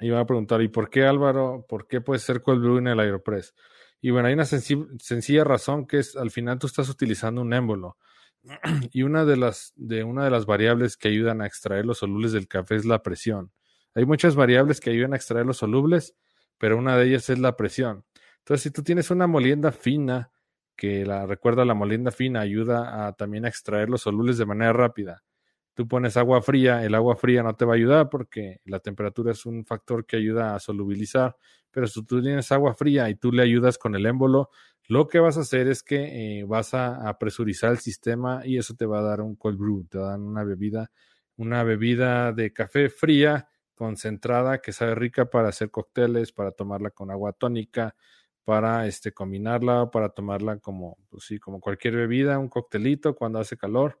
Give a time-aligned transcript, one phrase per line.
[0.00, 1.64] Van a preguntar, ¿y por qué Álvaro?
[1.68, 3.54] ¿Por qué puede ser cold brew en el Aeropress?
[4.00, 7.96] Y bueno, hay una sencilla razón que es al final tú estás utilizando un émbolo.
[8.92, 12.32] y una de las de una de las variables que ayudan a extraer los solubles
[12.32, 13.52] del café es la presión.
[13.94, 16.14] Hay muchas variables que ayudan a extraer los solubles,
[16.58, 18.04] pero una de ellas es la presión.
[18.38, 20.30] Entonces, si tú tienes una molienda fina,
[20.76, 24.74] que la recuerda la molienda fina ayuda a también a extraer los solubles de manera
[24.74, 25.24] rápida
[25.76, 29.32] tú pones agua fría, el agua fría no te va a ayudar porque la temperatura
[29.32, 31.36] es un factor que ayuda a solubilizar,
[31.70, 34.48] pero si tú tienes agua fría y tú le ayudas con el émbolo,
[34.88, 38.74] lo que vas a hacer es que eh, vas a, presurizar el sistema y eso
[38.74, 40.90] te va a dar un cold brew, te dar una bebida,
[41.36, 47.10] una bebida de café fría, concentrada, que sabe rica para hacer cócteles, para tomarla con
[47.10, 47.94] agua tónica,
[48.44, 53.58] para este combinarla, para tomarla como, pues sí, como cualquier bebida, un coctelito cuando hace
[53.58, 54.00] calor.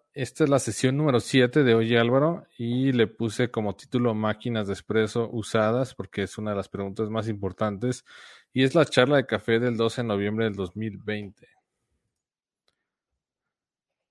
[0.13, 4.67] esta es la sesión número 7 de Oye Álvaro y le puse como título Máquinas
[4.67, 8.03] de Espresso usadas porque es una de las preguntas más importantes
[8.51, 11.47] y es la charla de café del 12 de noviembre del 2020.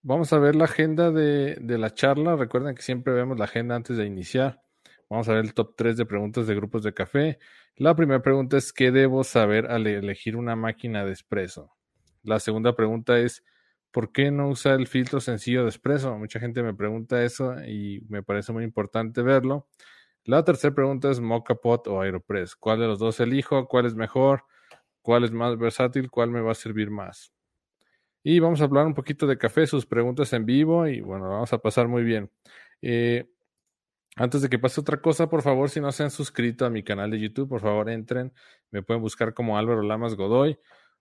[0.03, 2.35] Vamos a ver la agenda de, de la charla.
[2.35, 4.63] Recuerden que siempre vemos la agenda antes de iniciar.
[5.11, 7.39] Vamos a ver el top 3 de preguntas de grupos de café.
[7.77, 11.77] La primera pregunta es ¿qué debo saber al elegir una máquina de espresso?
[12.23, 13.45] La segunda pregunta es
[13.91, 16.17] ¿por qué no usa el filtro sencillo de espresso?
[16.17, 19.69] Mucha gente me pregunta eso y me parece muy importante verlo.
[20.25, 22.55] La tercera pregunta es Mocha Pot o Aeropress.
[22.57, 23.67] ¿Cuál de los dos elijo?
[23.67, 24.45] ¿Cuál es mejor?
[25.03, 26.11] ¿Cuál es más versátil?
[26.11, 27.33] ¿Cuál me va a servir más?
[28.23, 31.53] Y vamos a hablar un poquito de café, sus preguntas en vivo y bueno, vamos
[31.53, 32.31] a pasar muy bien.
[32.83, 33.31] Eh,
[34.17, 36.83] antes de que pase otra cosa, por favor, si no se han suscrito a mi
[36.83, 38.33] canal de YouTube, por favor entren.
[38.71, 40.59] Me pueden buscar como Álvaro Lamas Godoy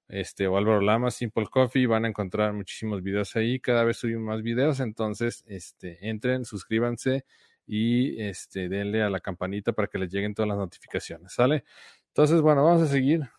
[0.09, 4.23] este, o Álvaro Lama, Simple Coffee, van a encontrar muchísimos videos ahí, cada vez subimos
[4.23, 7.25] más videos, entonces, este, entren, suscríbanse
[7.65, 11.63] y, este, denle a la campanita para que les lleguen todas las notificaciones, ¿sale?
[12.07, 13.29] Entonces, bueno, vamos a seguir.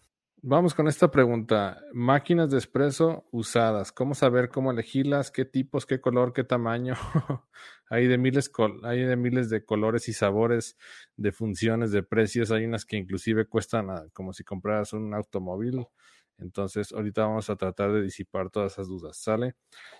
[0.42, 1.82] Vamos con esta pregunta.
[1.92, 3.92] Máquinas de espresso usadas.
[3.92, 5.30] ¿Cómo saber cómo elegirlas?
[5.30, 5.84] ¿Qué tipos?
[5.84, 6.32] ¿Qué color?
[6.32, 6.94] ¿Qué tamaño?
[7.90, 8.50] hay, de miles,
[8.84, 10.78] hay de miles de colores y sabores,
[11.18, 12.50] de funciones, de precios.
[12.52, 15.86] Hay unas que inclusive cuestan como si compraras un automóvil.
[16.40, 19.54] Entonces, ahorita vamos a tratar de disipar todas esas dudas, ¿sale?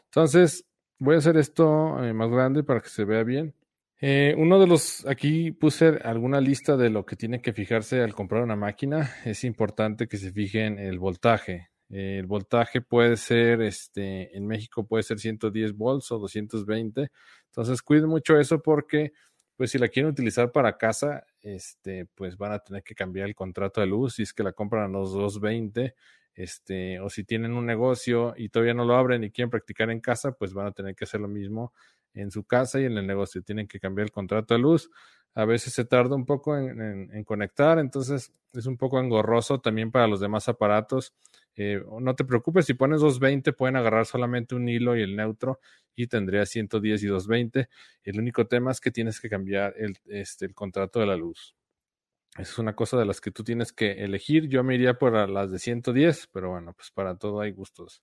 [0.05, 0.67] Entonces,
[0.99, 3.55] voy a hacer esto eh, más grande para que se vea bien.
[4.03, 8.15] Eh, uno de los, aquí puse alguna lista de lo que tiene que fijarse al
[8.15, 9.11] comprar una máquina.
[9.25, 11.71] Es importante que se fijen el voltaje.
[11.91, 17.11] el voltaje puede ser, este, en México puede ser 110 volts o 220.
[17.47, 19.13] Entonces, cuiden mucho eso porque,
[19.57, 23.35] pues, si la quieren utilizar para casa, este, pues van a tener que cambiar el
[23.35, 24.15] contrato de luz.
[24.15, 25.95] Si es que la compran a los 220,
[26.35, 30.01] este, o si tienen un negocio y todavía no lo abren y quieren practicar en
[30.01, 31.73] casa, pues van a tener que hacer lo mismo
[32.15, 33.43] en su casa y en el negocio.
[33.43, 34.91] Tienen que cambiar el contrato de luz.
[35.35, 40.09] A veces se tarda un poco en, conectar, entonces es un poco engorroso también para
[40.09, 41.15] los demás aparatos.
[41.57, 45.61] Eh, no te preocupes, si pones 220 pueden agarrar solamente un hilo y el neutro
[45.95, 47.69] y tendría 110 y 220.
[48.03, 51.55] El único tema es que tienes que cambiar el, este, el contrato de la luz.
[52.39, 54.49] Es una cosa de las que tú tienes que elegir.
[54.49, 58.03] Yo me iría por las de 110, pero bueno, pues para todo hay gustos.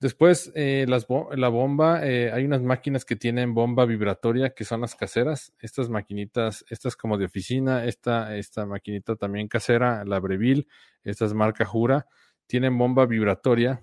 [0.00, 1.06] Después, eh, las
[1.36, 5.52] la bomba, eh, hay unas máquinas que tienen bomba vibratoria, que son las caseras.
[5.58, 10.66] Estas maquinitas, estas como de oficina, esta, esta maquinita también casera, la Breville,
[11.04, 12.06] esta es marca Jura,
[12.46, 13.82] tienen bomba vibratoria.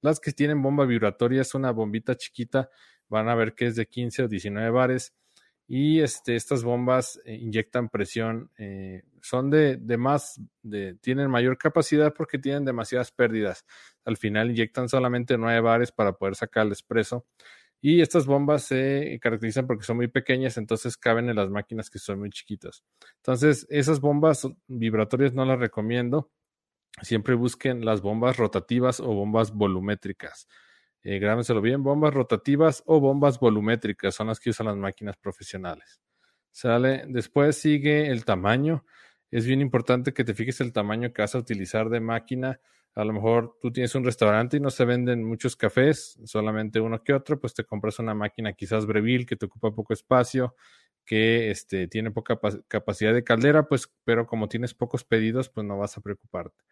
[0.00, 2.70] Las que tienen bomba vibratoria es una bombita chiquita,
[3.08, 5.12] van a ver que es de 15 o 19 bares
[5.66, 10.40] y este, estas bombas eh, inyectan presión, eh, son de, de, más,
[11.00, 13.64] tienen mayor capacidad porque tienen demasiadas pérdidas.
[14.04, 17.26] Al final inyectan solamente 9 bares para poder sacar el expreso.
[17.80, 21.98] Y estas bombas se caracterizan porque son muy pequeñas, entonces caben en las máquinas que
[21.98, 22.82] son muy chiquitas.
[23.16, 26.30] Entonces, esas bombas vibratorias no las recomiendo.
[27.02, 30.48] Siempre busquen las bombas rotativas o bombas volumétricas.
[31.04, 36.00] Eh, grábenselo bien, bombas rotativas o bombas volumétricas son las que usan las máquinas profesionales.
[36.50, 37.04] Sale.
[37.08, 38.84] Después sigue el tamaño.
[39.30, 42.58] Es bien importante que te fijes el tamaño que vas a utilizar de máquina.
[42.94, 47.02] A lo mejor tú tienes un restaurante y no se venden muchos cafés, solamente uno
[47.02, 50.54] que otro, pues te compras una máquina quizás Breville que te ocupa poco espacio,
[51.04, 55.76] que este, tiene poca capacidad de caldera, pues, pero como tienes pocos pedidos, pues no
[55.76, 56.62] vas a preocuparte.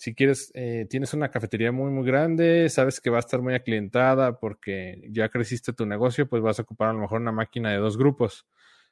[0.00, 3.52] Si quieres, eh, tienes una cafetería muy, muy grande, sabes que va a estar muy
[3.52, 7.70] aclientada porque ya creciste tu negocio, pues vas a ocupar a lo mejor una máquina
[7.70, 8.46] de dos grupos.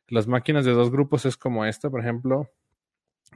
[0.09, 2.51] Las máquinas de dos grupos es como esta, por ejemplo.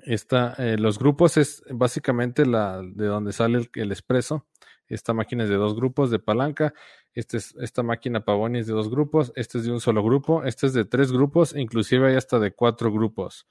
[0.02, 4.46] Esta, eh, los grupos es básicamente la de donde sale el, el expreso.
[4.86, 6.74] Esta máquina es de dos grupos de palanca.
[7.14, 9.32] Este es, esta máquina Pavoni es de dos grupos.
[9.34, 10.44] Este es de un solo grupo.
[10.44, 11.56] Este es de tres grupos.
[11.56, 13.46] Inclusive hay hasta de cuatro grupos.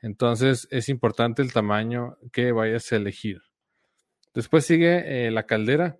[0.00, 3.45] Entonces es importante el tamaño que vayas a elegir.
[4.36, 5.96] Después sigue eh, la caldera.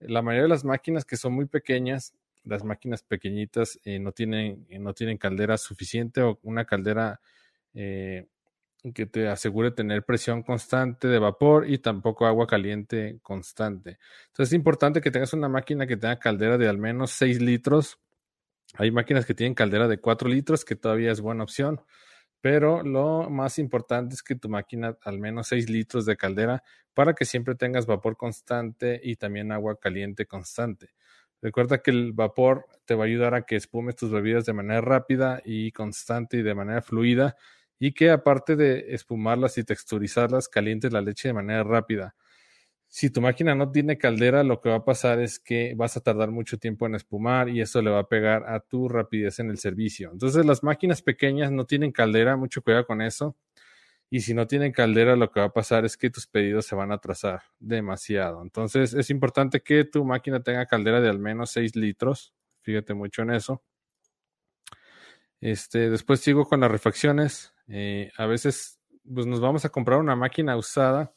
[0.00, 2.14] La mayoría de las máquinas que son muy pequeñas,
[2.44, 7.20] las máquinas pequeñitas eh, no, tienen, eh, no tienen caldera suficiente o una caldera
[7.74, 13.98] que te asegure tener presión constante de vapor y tampoco agua caliente constante.
[14.28, 17.98] Entonces es importante que tengas una máquina que tenga caldera de al menos 6 litros.
[18.74, 21.82] Hay máquinas que tienen caldera de 4 litros, que todavía es buena opción,
[22.42, 26.62] pero lo más importante es que tu máquina al menos 6 litros de caldera
[26.94, 30.90] para que siempre tengas vapor constante y también agua caliente constante.
[31.40, 34.80] Recuerda que el vapor te va a ayudar a que espumes tus bebidas de manera
[34.82, 37.36] rápida y constante y de manera fluida
[37.78, 42.14] y que aparte de espumarlas y texturizarlas, calientes la leche de manera rápida.
[42.94, 46.02] Si tu máquina no tiene caldera, lo que va a pasar es que vas a
[46.02, 49.48] tardar mucho tiempo en espumar y eso le va a pegar a tu rapidez en
[49.48, 50.10] el servicio.
[50.12, 53.34] Entonces las máquinas pequeñas no tienen caldera, mucho cuidado con eso.
[54.10, 56.74] Y si no tienen caldera, lo que va a pasar es que tus pedidos se
[56.74, 58.42] van a atrasar demasiado.
[58.42, 62.34] Entonces es importante que tu máquina tenga caldera de al menos 6 litros.
[62.60, 63.62] Fíjate mucho en eso.
[65.40, 67.54] Este, después sigo con las refacciones.
[67.68, 68.80] Eh, a veces
[69.10, 71.14] pues nos vamos a comprar una máquina usada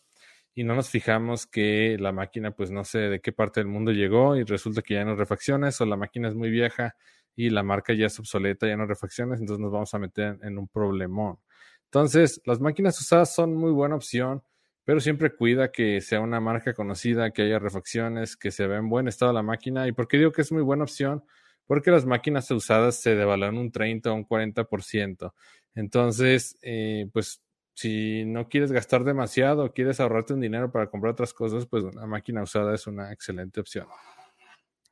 [0.56, 3.92] y no nos fijamos que la máquina pues no sé de qué parte del mundo
[3.92, 6.96] llegó y resulta que ya no refacciones o la máquina es muy vieja
[7.36, 10.58] y la marca ya es obsoleta, ya no refacciones, entonces nos vamos a meter en
[10.58, 11.38] un problemón.
[11.86, 14.44] Entonces, las máquinas usadas son muy buena opción,
[14.86, 18.88] pero siempre cuida que sea una marca conocida, que haya refacciones, que se vea en
[18.88, 19.88] buen estado la máquina.
[19.88, 21.24] ¿Y por qué digo que es muy buena opción?
[21.68, 25.34] Porque las máquinas usadas se devalúan un 30 o un 40%.
[25.74, 27.42] Entonces, eh, pues
[27.76, 32.06] si no quieres gastar demasiado, quieres ahorrarte un dinero para comprar otras cosas, pues una
[32.08, 33.88] máquina usada es una excelente opción.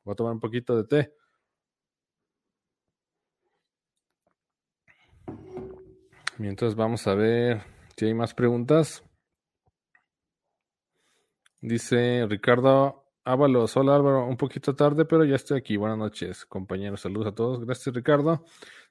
[0.04, 1.14] Voy a tomar un poquito de té.
[6.38, 7.62] Mientras vamos a ver
[7.96, 9.02] si hay más preguntas.
[11.60, 15.78] Dice Ricardo Ábalos, hola Álvaro, un poquito tarde, pero ya estoy aquí.
[15.78, 17.00] Buenas noches, compañeros.
[17.00, 17.64] Saludos a todos.
[17.64, 18.44] Gracias, Ricardo.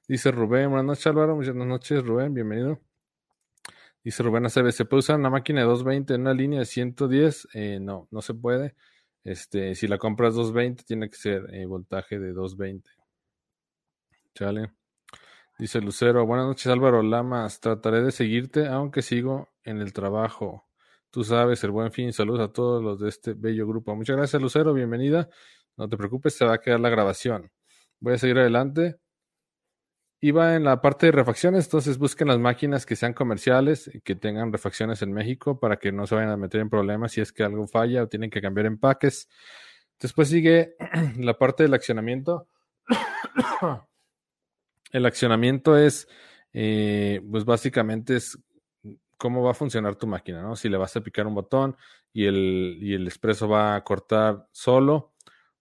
[0.08, 2.80] Dice Rubén, buenas noches Álvaro, buenas noches Rubén, bienvenido.
[4.04, 7.48] Dice Rubén ACB, ¿se puede usar una máquina de 220 en una línea de 110?
[7.54, 8.74] Eh, no, no se puede.
[9.24, 12.90] Este, si la compras 220, tiene que ser eh, voltaje de 220.
[14.34, 14.72] Chale.
[15.58, 20.68] Dice Lucero, buenas noches Álvaro Lamas, trataré de seguirte aunque sigo en el trabajo.
[21.10, 23.94] Tú sabes, el buen fin, saludos a todos los de este bello grupo.
[23.94, 25.30] Muchas gracias Lucero, bienvenida.
[25.76, 27.50] No te preocupes, se va a quedar la grabación.
[28.00, 28.96] Voy a seguir adelante
[30.26, 34.52] iba en la parte de refacciones, entonces busquen las máquinas que sean comerciales que tengan
[34.52, 37.42] refacciones en México para que no se vayan a meter en problemas si es que
[37.42, 39.28] algo falla o tienen que cambiar empaques.
[40.00, 40.76] Después sigue
[41.18, 42.48] la parte del accionamiento.
[44.92, 46.08] el accionamiento es,
[46.54, 48.38] eh, pues básicamente es
[49.18, 50.56] cómo va a funcionar tu máquina, ¿no?
[50.56, 51.76] Si le vas a picar un botón
[52.14, 55.12] y el, y el expreso va a cortar solo,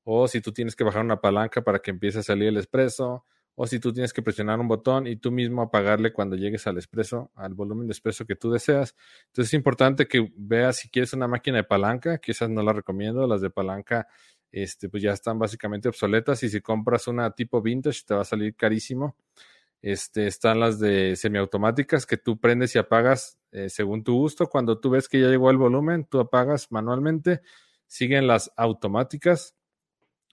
[0.06, 3.26] o si tú tienes que bajar una palanca para que empiece a salir el expreso,
[3.56, 6.78] o si tú tienes que presionar un botón y tú mismo apagarle cuando llegues al
[6.78, 8.96] expreso, al volumen de expreso que tú deseas.
[9.28, 12.76] Entonces es importante que veas si quieres una máquina de palanca, que esas no las
[12.76, 14.08] recomiendo, las de palanca
[14.52, 18.26] este, pues ya están básicamente obsoletas y si compras una tipo vintage te va a
[18.26, 19.16] salir carísimo.
[19.82, 24.48] Este, están las de semiautomáticas que tú prendes y apagas eh, según tu gusto.
[24.48, 27.42] Cuando tú ves que ya llegó el volumen, tú apagas manualmente.
[27.88, 29.56] Siguen las automáticas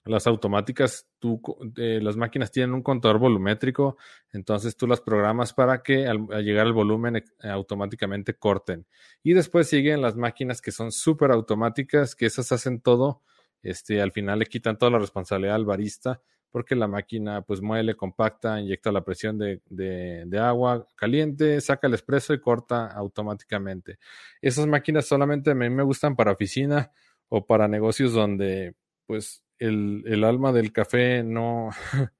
[0.05, 1.41] las automáticas, tú,
[1.77, 3.97] eh, las máquinas tienen un contador volumétrico,
[4.31, 8.87] entonces tú las programas para que al, llegar al volumen eh, automáticamente corten.
[9.21, 13.21] Y después siguen las máquinas que son súper automáticas, que esas hacen todo,
[13.61, 17.95] este, al final le quitan toda la responsabilidad al barista, porque la máquina pues muele,
[17.95, 23.99] compacta, inyecta la presión de, de, de agua caliente, saca el espresso y corta automáticamente.
[24.41, 26.91] Esas máquinas solamente a mí me gustan para oficina
[27.29, 31.69] o para negocios donde pues el, alma del café no,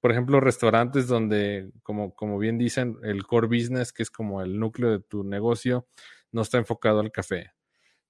[0.00, 4.90] por ejemplo, restaurantes donde, como, bien dicen, el core business, que es como el núcleo
[4.90, 5.86] de tu negocio,
[6.32, 7.52] no está enfocado al café.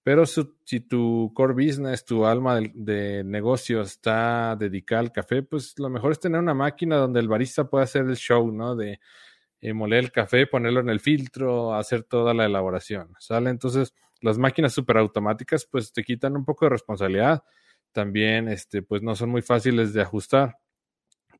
[0.02, 5.78] Pero si tu core business, tu alma de, de, negocio está dedicada al café, pues
[5.78, 8.75] lo mejor es tener una máquina donde el barista pueda hacer el show, ¿no?
[8.76, 8.99] De
[9.62, 13.50] eh, moler el café, ponerlo en el filtro, hacer toda la elaboración, ¿sale?
[13.50, 17.44] Entonces, las máquinas superautomáticas, pues te quitan un poco de responsabilidad.
[17.92, 20.56] También, este, pues no son muy fáciles de ajustar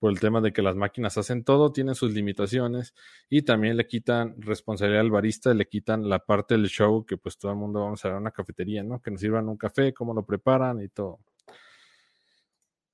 [0.01, 2.95] por el tema de que las máquinas hacen todo, tienen sus limitaciones
[3.29, 7.37] y también le quitan responsabilidad al barista, le quitan la parte del show que pues
[7.37, 9.01] todo el mundo vamos a ver a una cafetería, ¿no?
[9.03, 11.21] Que nos sirvan un café, cómo lo preparan y todo.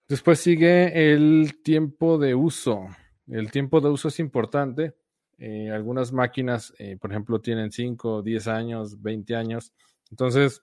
[0.08, 2.86] Después sigue el tiempo de uso.
[3.28, 4.94] El tiempo de uso es importante.
[5.38, 9.72] Eh, algunas máquinas, eh, por ejemplo, tienen 5, 10 años, 20 años.
[10.10, 10.62] Entonces,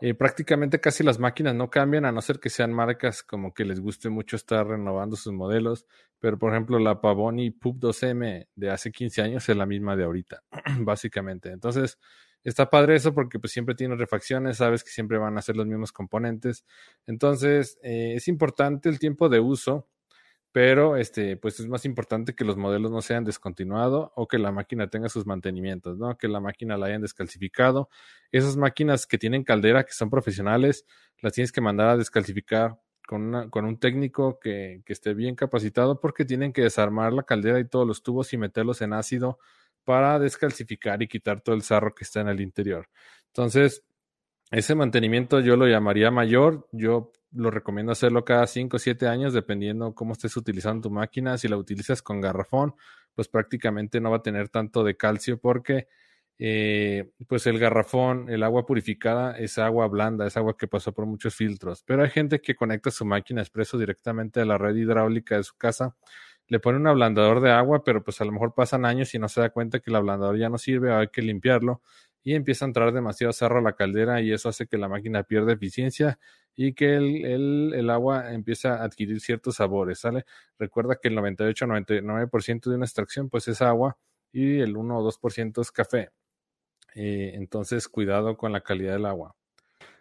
[0.00, 3.64] eh, prácticamente casi las máquinas no cambian, a no ser que sean marcas como que
[3.64, 5.86] les guste mucho estar renovando sus modelos.
[6.18, 10.04] Pero, por ejemplo, la Pavoni PUB 2M de hace 15 años es la misma de
[10.04, 10.42] ahorita,
[10.80, 11.50] básicamente.
[11.50, 11.98] Entonces,
[12.44, 15.66] está padre eso porque pues siempre tiene refacciones, sabes que siempre van a ser los
[15.66, 16.64] mismos componentes.
[17.06, 19.88] Entonces, eh, es importante el tiempo de uso
[20.56, 24.52] pero este, pues es más importante que los modelos no sean descontinuados o que la
[24.52, 26.16] máquina tenga sus mantenimientos, ¿no?
[26.16, 27.90] Que la máquina la hayan descalcificado.
[28.32, 30.86] Esas máquinas que tienen caldera, que son profesionales,
[31.20, 36.00] las tienes que mandar a descalcificar con, con un técnico que, que esté bien capacitado
[36.00, 39.38] porque tienen que desarmar la caldera y todos los tubos y meterlos en ácido
[39.84, 42.88] para descalcificar y quitar todo el sarro que está en el interior.
[43.26, 43.84] Entonces,
[44.50, 46.66] ese mantenimiento yo lo llamaría mayor.
[46.72, 51.38] Yo lo recomiendo hacerlo cada 5 o 7 años, dependiendo cómo estés utilizando tu máquina.
[51.38, 52.74] Si la utilizas con garrafón,
[53.14, 55.88] pues prácticamente no va a tener tanto de calcio porque
[56.38, 61.06] eh, pues el garrafón, el agua purificada es agua blanda, es agua que pasó por
[61.06, 61.82] muchos filtros.
[61.84, 65.56] Pero hay gente que conecta su máquina expreso directamente a la red hidráulica de su
[65.56, 65.96] casa,
[66.48, 69.28] le pone un ablandador de agua, pero pues a lo mejor pasan años y no
[69.28, 71.82] se da cuenta que el ablandador ya no sirve, hay que limpiarlo
[72.22, 75.22] y empieza a entrar demasiado cerro a la caldera y eso hace que la máquina
[75.22, 76.18] pierda eficiencia
[76.56, 80.24] y que el, el, agua empieza a adquirir ciertos sabores, ¿sale?
[80.58, 83.98] Recuerda que el 98-99% de una extracción pues es agua
[84.32, 86.10] y el 1 o 2% es café.
[86.94, 89.36] Eh, entonces, cuidado con la calidad del agua.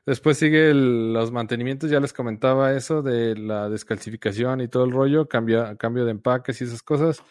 [0.06, 5.28] Después sigue los mantenimientos, ya les comentaba eso de la descalcificación y todo el rollo,
[5.28, 7.22] cambia, cambio de empaques y esas cosas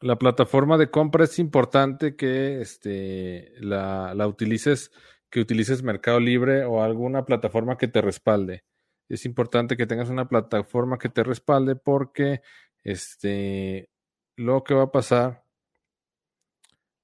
[0.00, 4.92] la plataforma de compra es importante que este, la, la, utilices,
[5.30, 8.64] que utilices Mercado Libre o alguna plataforma que te respalde.
[9.08, 12.42] Es importante que tengas una plataforma que te respalde porque
[12.84, 13.90] este,
[14.36, 15.44] lo que va a pasar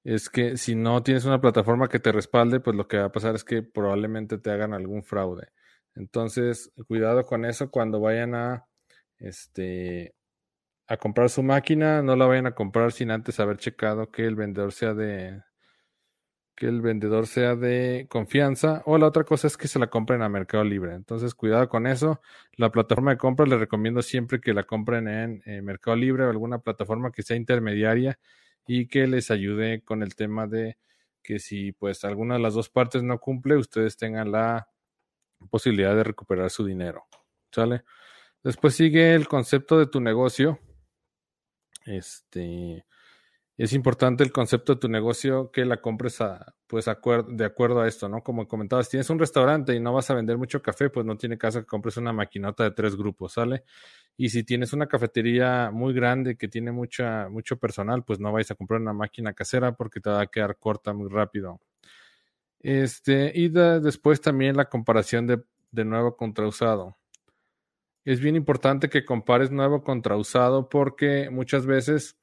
[0.03, 3.11] es que si no tienes una plataforma que te respalde, pues lo que va a
[3.11, 5.49] pasar es que probablemente te hagan algún fraude.
[5.95, 8.67] Entonces, cuidado con eso cuando vayan a
[9.17, 10.15] este
[10.87, 14.35] a comprar su máquina, no la vayan a comprar sin antes haber checado que el
[14.35, 15.43] vendedor sea de
[16.57, 20.23] que el vendedor sea de confianza o la otra cosa es que se la compren
[20.23, 20.95] a Mercado Libre.
[20.95, 22.19] Entonces, cuidado con eso.
[22.53, 26.29] La plataforma de compra les recomiendo siempre que la compren en, en Mercado Libre o
[26.31, 28.19] alguna plataforma que sea intermediaria
[28.65, 30.77] y que les ayude con el tema de
[31.21, 34.67] que si pues alguna de las dos partes no cumple, ustedes tengan la
[35.51, 37.05] posibilidad de recuperar su dinero.
[37.51, 37.83] ¿Sale?
[38.43, 40.59] Después sigue el concepto de tu negocio
[41.85, 42.83] este,
[43.57, 47.87] es importante el concepto de tu negocio que la compres a, pues de acuerdo a
[47.87, 48.21] esto, ¿no?
[48.21, 51.39] Como comentabas, tienes un restaurante y no vas a vender mucho café, pues no tiene
[51.39, 53.63] caso que compres una maquinota de tres grupos, ¿sale?
[54.15, 58.51] Y si tienes una cafetería muy grande que tiene mucha, mucho personal, pues no vais
[58.51, 61.59] a comprar una máquina casera porque te va a quedar corta muy rápido.
[62.59, 66.97] Este, y después también la comparación de, de nuevo contra usado
[68.07, 72.17] es bien importante que compares nuevo contra usado porque muchas veces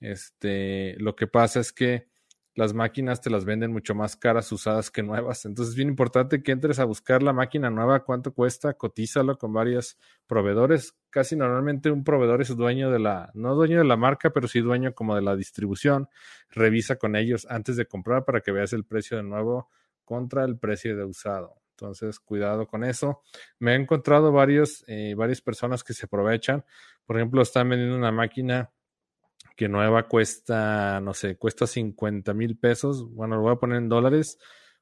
[0.00, 2.08] este, lo que pasa es que
[2.56, 5.44] las máquinas te las venden mucho más caras usadas que nuevas.
[5.44, 9.52] Entonces es bien importante que entres a buscar la máquina nueva, cuánto cuesta, cotízalo con
[9.52, 10.96] varios proveedores.
[11.10, 14.60] Casi normalmente un proveedor es dueño de la, no dueño de la marca, pero sí
[14.60, 16.08] dueño como de la distribución.
[16.48, 19.68] Revisa con ellos antes de comprar para que veas el precio de nuevo
[20.06, 21.60] contra el precio de usado.
[21.72, 23.20] Entonces, cuidado con eso.
[23.58, 26.64] Me he encontrado varios, eh, varias personas que se aprovechan.
[27.04, 28.70] Por ejemplo, están vendiendo una máquina
[29.54, 33.08] que nueva cuesta, no sé, cuesta 50 mil pesos.
[33.10, 34.38] Bueno, lo voy a poner en dólares.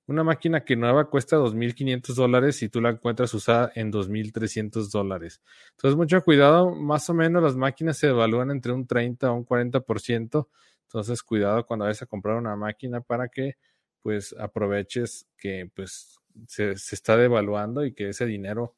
[0.06, 5.42] Una máquina que nueva cuesta 2.500 dólares y tú la encuentras usada en 2.300 dólares.
[5.70, 6.74] Entonces, mucho cuidado.
[6.74, 10.48] Más o menos las máquinas se evalúan entre un 30 o un 40%.
[10.82, 13.56] Entonces, cuidado cuando vayas a comprar una máquina para que
[14.02, 18.76] pues aproveches que pues se, está devaluando y que ese dinero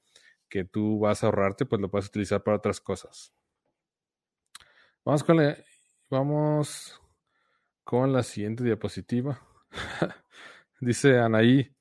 [0.48, 3.32] que tú vas a ahorrarte, pues lo puedes utilizar para otras cosas.
[5.04, 5.56] Vamos con la,
[6.10, 7.00] vamos
[7.84, 9.40] con la siguiente diapositiva.
[10.80, 11.76] Dice Anaí,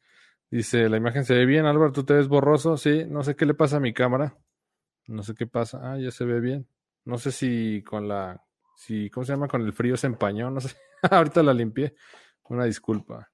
[0.55, 3.45] Dice, la imagen se ve bien, Álvaro, tú te ves borroso, sí, no sé qué
[3.45, 4.37] le pasa a mi cámara.
[5.07, 5.79] No sé qué pasa.
[5.83, 6.67] Ah, ya se ve bien.
[7.03, 8.41] No sé si con la,
[8.75, 9.47] si, ¿cómo se llama?
[9.47, 10.75] Con el frío se empañó, no sé.
[11.11, 11.95] Ahorita la limpié.
[12.43, 13.31] Una disculpa.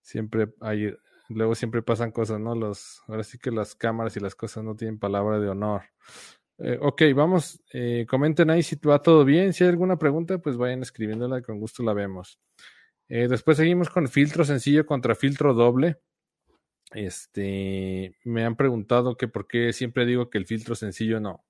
[0.00, 0.96] Siempre hay,
[1.28, 2.54] luego siempre pasan cosas, ¿no?
[2.54, 5.82] Los, ahora sí que las cámaras y las cosas no tienen palabra de honor.
[6.58, 9.52] Eh, ok, vamos, eh, comenten ahí si va todo bien.
[9.52, 12.40] Si hay alguna pregunta, pues vayan escribiéndola con gusto la vemos.
[13.08, 15.98] Eh, después seguimos con filtro sencillo contra filtro doble.
[16.92, 21.44] Este, me han preguntado que por qué siempre digo que el filtro sencillo no.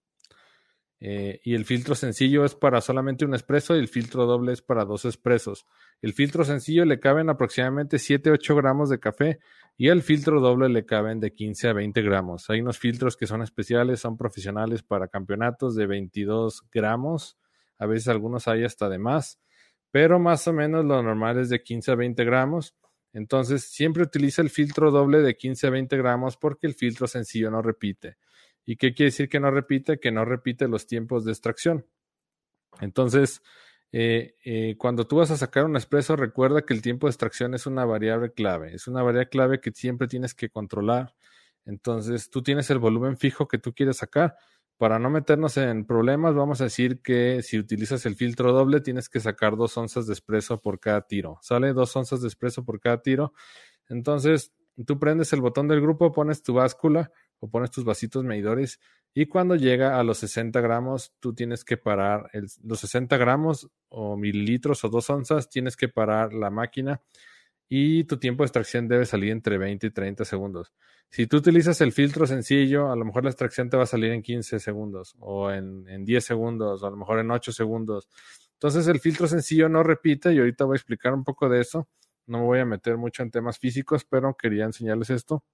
[0.98, 4.86] Y el filtro sencillo es para solamente un expreso y el filtro doble es para
[4.86, 5.66] dos expresos.
[6.00, 9.38] El filtro sencillo le caben aproximadamente 7-8 gramos de café
[9.76, 12.48] y el filtro doble le caben de 15 a 20 gramos.
[12.48, 17.38] Hay unos filtros que son especiales, son profesionales para campeonatos de 22 gramos.
[17.78, 19.38] A veces algunos hay hasta de más,
[19.90, 22.74] pero más o menos lo normal es de 15 a 20 gramos.
[23.12, 27.50] Entonces, siempre utiliza el filtro doble de 15 a 20 gramos porque el filtro sencillo
[27.50, 28.16] no repite.
[28.64, 29.98] ¿Y qué quiere decir que no repite?
[29.98, 31.86] Que no repite los tiempos de extracción.
[32.80, 33.42] Entonces,
[33.92, 37.54] eh, eh, cuando tú vas a sacar un expreso, recuerda que el tiempo de extracción
[37.54, 38.74] es una variable clave.
[38.74, 41.14] Es una variable clave que siempre tienes que controlar.
[41.64, 44.36] Entonces, tú tienes el volumen fijo que tú quieres sacar
[44.76, 49.08] para no meternos en problemas, vamos a decir que si utilizas el filtro doble, tienes
[49.08, 51.38] que sacar dos onzas de espresso por cada tiro.
[51.40, 53.32] Sale dos onzas de espresso por cada tiro.
[53.88, 54.52] Entonces,
[54.86, 58.80] tú prendes el botón del grupo, pones tu báscula o pones tus vasitos medidores
[59.18, 62.30] y cuando llega a los 60 gramos, tú tienes que parar
[62.62, 67.00] los 60 gramos o mililitros o dos onzas, tienes que parar la máquina
[67.66, 70.74] y tu tiempo de extracción debe salir entre 20 y 30 segundos.
[71.08, 74.12] Si tú utilizas el filtro sencillo, a lo mejor la extracción te va a salir
[74.12, 78.08] en 15 segundos o en, en 10 segundos o a lo mejor en 8 segundos.
[78.52, 81.88] Entonces el filtro sencillo no repite y ahorita voy a explicar un poco de eso.
[82.26, 85.44] No me voy a meter mucho en temas físicos, pero quería enseñarles esto.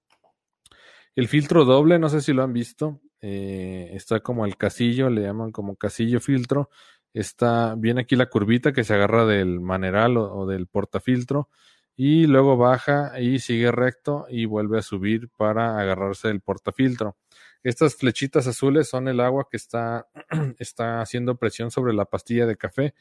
[1.15, 5.21] El filtro doble, no sé si lo han visto, eh, está como el casillo, le
[5.21, 6.69] llaman como casillo filtro.
[7.13, 11.49] Está bien aquí la curvita que se agarra del maneral o, o del portafiltro
[11.95, 17.17] y luego baja y sigue recto y vuelve a subir para agarrarse del portafiltro.
[17.63, 20.07] Estas flechitas azules son el agua que está,
[20.59, 22.93] está haciendo presión sobre la pastilla de café.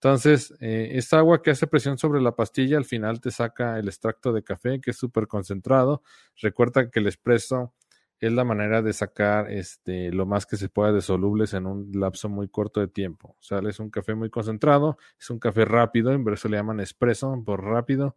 [0.00, 3.88] Entonces, eh, esta agua que hace presión sobre la pastilla al final te saca el
[3.88, 6.02] extracto de café que es súper concentrado.
[6.40, 7.74] Recuerda que el espresso
[8.20, 11.90] es la manera de sacar este, lo más que se pueda de solubles en un
[11.92, 13.36] lapso muy corto de tiempo.
[13.38, 16.80] O sea, es un café muy concentrado, es un café rápido, en eso le llaman
[16.80, 18.16] espresso por rápido.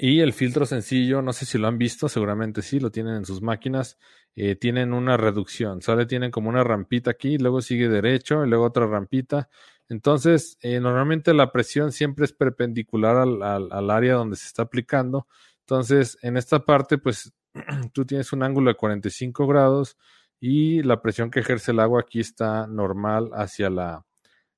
[0.00, 3.24] Y el filtro sencillo, no sé si lo han visto, seguramente sí, lo tienen en
[3.24, 3.98] sus máquinas.
[4.36, 8.64] Eh, tienen una reducción, sale, tienen como una rampita aquí, luego sigue derecho y luego
[8.66, 9.48] otra rampita.
[9.88, 15.26] Entonces, eh, normalmente la presión siempre es perpendicular al, al área donde se está aplicando.
[15.60, 17.32] Entonces, en esta parte, pues
[17.92, 19.96] tú tienes un ángulo de 45 grados
[20.40, 24.06] y la presión que ejerce el agua aquí está normal hacia la,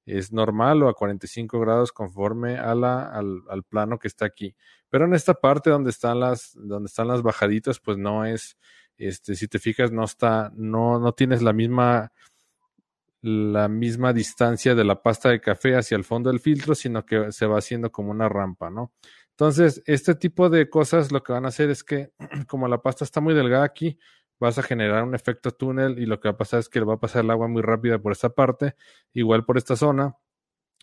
[0.06, 4.54] es normal o a 45 grados conforme a la, al, al, plano que está aquí.
[4.88, 8.56] Pero en esta parte donde están las, donde están las bajaditas, pues no es,
[8.96, 12.12] este, si te fijas, no está, no, no tienes la misma,
[13.22, 17.32] la misma distancia de la pasta de café hacia el fondo del filtro, sino que
[17.32, 18.92] se va haciendo como una rampa, ¿no?
[19.30, 22.12] Entonces, este tipo de cosas lo que van a hacer es que,
[22.48, 23.98] como la pasta está muy delgada aquí,
[24.38, 26.94] vas a generar un efecto túnel y lo que va a pasar es que va
[26.94, 28.74] a pasar el agua muy rápida por esta parte,
[29.12, 30.16] igual por esta zona,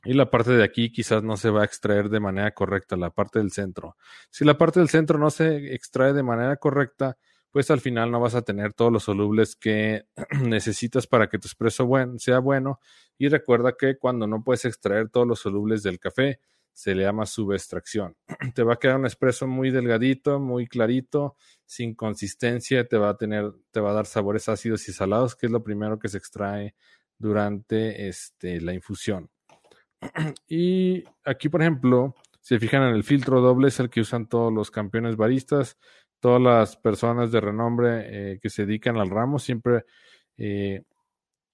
[0.04, 3.10] y la parte de aquí quizás no se va a extraer de manera correcta, la
[3.10, 3.98] parte del centro.
[4.30, 7.18] Si la parte del centro no se extrae de manera correcta,
[7.58, 10.06] pues al final no vas a tener todos los solubles que
[10.44, 11.90] necesitas para que tu espresso
[12.20, 12.80] sea bueno.
[13.18, 16.40] Y recuerda que cuando no puedes extraer todos los solubles del café,
[16.72, 18.16] se le llama subextracción.
[18.54, 23.18] Te va a quedar un espresso muy delgadito, muy clarito, sin consistencia, te va a
[23.18, 26.20] tener, te va a dar sabores ácidos y salados, que es lo primero que se
[26.20, 26.76] extrae
[27.18, 29.32] durante este, la infusión.
[30.48, 34.30] Y aquí, por ejemplo, si se fijan en el filtro doble, es el que usan
[34.30, 35.80] todos los campeones baristas,
[36.20, 39.86] todas las personas de renombre eh, que se dedican al ramo, siempre
[40.38, 40.84] eh,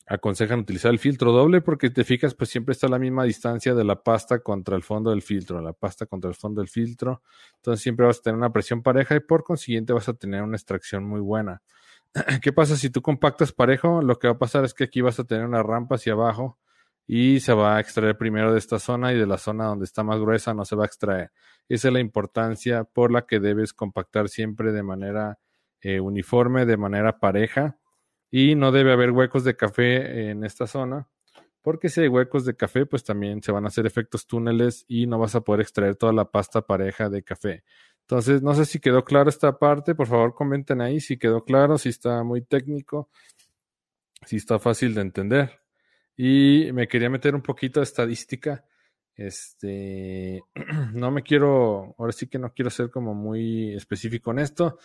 [0.08, 3.74] aconsejan utilizar el filtro doble porque te fijas, pues siempre está a la misma distancia
[3.74, 7.22] de la pasta contra el fondo del filtro, la pasta contra el fondo del filtro.
[7.56, 10.58] Entonces siempre vas a tener una presión pareja y por consiguiente vas a tener una
[10.58, 11.62] extracción muy buena.
[12.42, 14.02] ¿Qué pasa si tú compactas parejo?
[14.02, 16.58] Lo que va a pasar es que aquí vas a tener una rampa hacia abajo
[17.06, 20.04] y se va a extraer primero de esta zona y de la zona donde está
[20.04, 21.32] más gruesa no se va a extraer.
[21.68, 25.40] Esa es la importancia por la que debes compactar siempre de manera
[25.82, 27.78] eh, uniforme, de manera pareja
[28.32, 31.08] y no debe haber huecos de café en esta zona,
[31.62, 35.08] porque si hay huecos de café, pues también se van a hacer efectos túneles y
[35.08, 37.64] no vas a poder extraer toda la pasta pareja de café.
[38.02, 41.78] Entonces, no sé si quedó claro esta parte, por favor comenten ahí si quedó claro,
[41.78, 43.10] si está muy técnico,
[44.26, 45.63] si está fácil de entender.
[46.16, 48.64] Y me quería meter un poquito de estadística.
[49.16, 50.42] Este,
[50.94, 54.78] no me quiero, ahora sí que no quiero ser como muy específico en esto.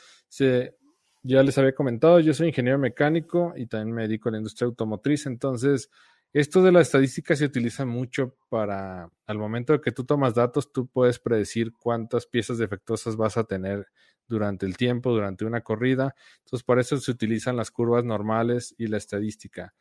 [1.23, 4.67] Ya les había comentado, yo soy ingeniero mecánico y también me dedico a la industria
[4.67, 5.91] automotriz, entonces
[6.33, 10.73] esto de la estadística se utiliza mucho para, al momento de que tú tomas datos,
[10.73, 13.89] tú puedes predecir cuántas piezas defectuosas vas a tener
[14.29, 16.15] durante el tiempo, durante una corrida.
[16.45, 19.75] Entonces, por eso se utilizan las curvas normales y la estadística.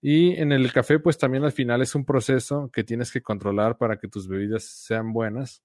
[0.00, 3.78] Y en el café, pues también al final es un proceso que tienes que controlar
[3.78, 5.62] para que tus bebidas sean buenas.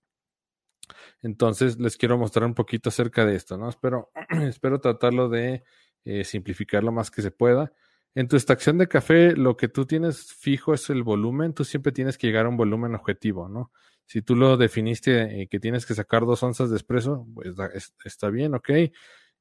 [1.21, 3.69] Entonces, les quiero mostrar un poquito acerca de esto, ¿no?
[3.69, 4.11] Espero,
[4.47, 5.63] espero tratarlo de
[6.05, 7.73] eh, simplificar lo más que se pueda.
[8.13, 11.53] En tu extracción de café, lo que tú tienes fijo es el volumen.
[11.53, 13.71] Tú siempre tienes que llegar a un volumen objetivo, ¿no?
[14.05, 17.53] Si tú lo definiste eh, que tienes que sacar dos onzas de espresso, pues
[18.03, 18.69] está bien, ok.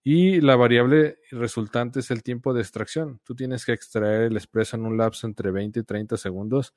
[0.02, 3.20] Y la variable resultante es el tiempo de extracción.
[3.24, 6.74] Tú tienes que extraer el espresso en un lapso entre 20 y 30 segundos,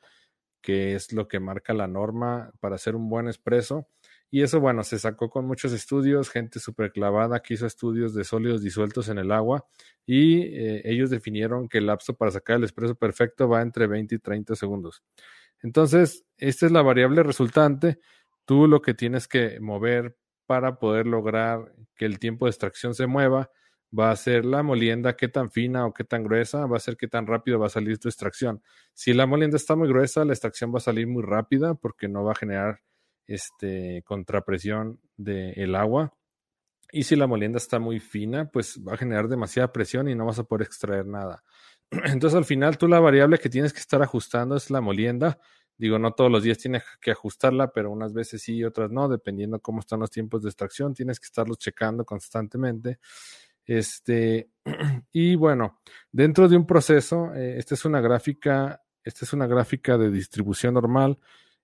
[0.61, 3.87] que es lo que marca la norma para hacer un buen espresso.
[4.29, 8.23] Y eso, bueno, se sacó con muchos estudios, gente súper clavada que hizo estudios de
[8.23, 9.67] sólidos disueltos en el agua
[10.05, 14.15] y eh, ellos definieron que el lapso para sacar el expreso perfecto va entre 20
[14.15, 15.03] y 30 segundos.
[15.61, 17.99] Entonces, esta es la variable resultante.
[18.45, 23.07] Tú lo que tienes que mover para poder lograr que el tiempo de extracción se
[23.07, 23.49] mueva
[23.97, 26.97] va a ser la molienda, qué tan fina o qué tan gruesa, va a ser
[26.97, 28.61] qué tan rápido va a salir tu extracción.
[28.93, 32.23] Si la molienda está muy gruesa, la extracción va a salir muy rápida porque no
[32.23, 32.79] va a generar
[33.27, 36.13] este, contrapresión del agua.
[36.91, 40.25] Y si la molienda está muy fina, pues va a generar demasiada presión y no
[40.25, 41.43] vas a poder extraer nada.
[41.91, 45.39] Entonces al final tú la variable que tienes que estar ajustando es la molienda.
[45.77, 49.09] Digo, no todos los días tienes que ajustarla, pero unas veces sí y otras no,
[49.09, 52.99] dependiendo cómo están los tiempos de extracción, tienes que estarlos checando constantemente.
[53.65, 54.49] Este,
[55.11, 55.79] y bueno,
[56.11, 60.75] dentro de un proceso, eh, esta es una gráfica, esta es una gráfica de distribución
[60.75, 61.17] normal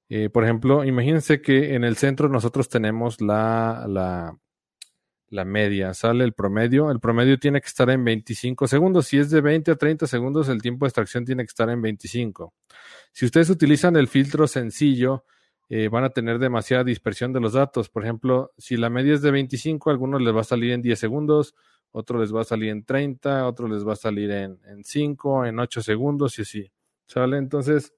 [0.10, 4.36] eh, por ejemplo, imagínense que en el centro nosotros tenemos la, la,
[5.30, 6.92] la, media, sale el promedio.
[6.92, 9.08] El promedio tiene que estar en 25 segundos.
[9.08, 11.82] Si es de 20 a 30 segundos, el tiempo de extracción tiene que estar en
[11.82, 12.54] 25.
[13.12, 15.26] Si ustedes utilizan el filtro sencillo,
[15.70, 17.90] eh, van a tener demasiada dispersión de los datos.
[17.90, 20.82] Por ejemplo, si la media es de 25, a algunos les va a salir en
[20.82, 21.56] 10 segundos,
[21.92, 25.46] otros les va a salir en 30, otros les va a salir en, en 5,
[25.46, 26.72] en 8 segundos y así.
[27.06, 27.38] ¿Sale?
[27.38, 27.94] Entonces,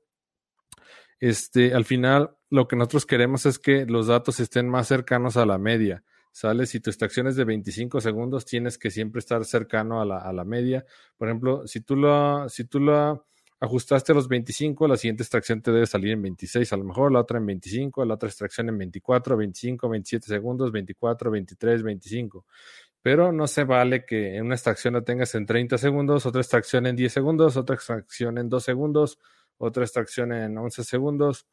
[1.21, 5.45] este, al final lo que nosotros queremos es que los datos estén más cercanos a
[5.45, 6.03] la media.
[6.31, 6.65] ¿Sale?
[6.65, 10.31] Si tu extracción es de 25 segundos, tienes que siempre estar cercano a la, a
[10.31, 10.85] la media.
[11.17, 13.25] Por ejemplo, si tú lo, si tú lo
[13.61, 17.11] ajustaste a los 25, la siguiente extracción te debe salir en 26, a lo mejor
[17.11, 22.45] la otra en 25, la otra extracción en 24, 25, 27 segundos, 24, 23, 25.
[23.03, 26.87] Pero no se vale que en una extracción la tengas en 30 segundos, otra extracción
[26.87, 29.19] en 10 segundos, otra extracción en 2 segundos,
[29.57, 31.45] otra extracción en 11 segundos.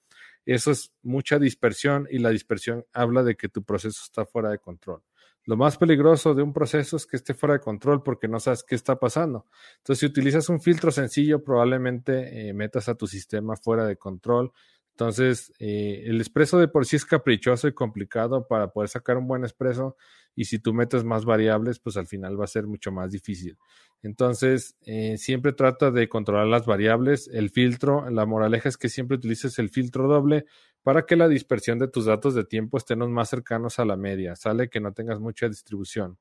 [0.55, 4.59] Eso es mucha dispersión y la dispersión habla de que tu proceso está fuera de
[4.59, 5.03] control.
[5.45, 8.65] Lo más peligroso de un proceso es que esté fuera de control porque no sabes
[8.65, 9.45] qué está pasando.
[9.77, 14.53] Entonces, si utilizas un filtro sencillo, probablemente eh, metas a tu sistema fuera de control.
[14.93, 19.29] Entonces, eh, el expreso de por sí es caprichoso y complicado para poder sacar un
[19.29, 19.99] buen expreso
[20.39, 23.59] y si tú metes más variables, pues al final va a ser mucho más difícil.
[24.05, 27.29] Entonces, eh, siempre trata de controlar las variables.
[27.33, 30.47] El filtro, la moraleja es que siempre utilices el filtro doble
[30.85, 34.37] para que la dispersión de tus datos de tiempo estén más cercanos a la media.
[34.37, 36.19] Sale que no tengas mucha distribución.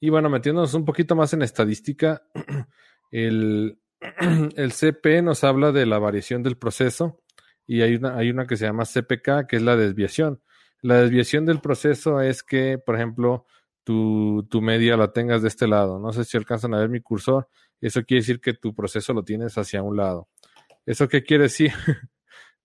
[0.00, 2.22] Y bueno, metiéndonos un poquito más en estadística,
[3.10, 3.78] el,
[4.56, 7.20] el CP nos habla de la variación del proceso
[7.66, 10.40] y hay una, hay una que se llama CPK, que es la desviación.
[10.82, 13.46] La desviación del proceso es que, por ejemplo,
[13.84, 15.98] tu, media la tengas de este lado.
[15.98, 17.48] No sé si alcanzan a ver mi cursor.
[17.80, 20.28] Eso quiere decir que tu proceso lo tienes hacia un lado.
[20.84, 21.72] ¿Eso qué quiere decir?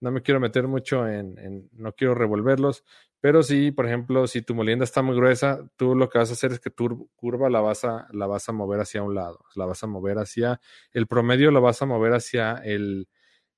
[0.01, 2.83] no me quiero meter mucho en, no quiero revolverlos,
[3.21, 6.33] pero sí, por ejemplo, si tu molienda está muy gruesa, tú lo que vas a
[6.33, 9.45] hacer es que tu curva la vas a, la vas a mover hacia un lado,
[9.55, 10.59] la vas a mover hacia,
[10.91, 13.07] el promedio lo vas a mover hacia el,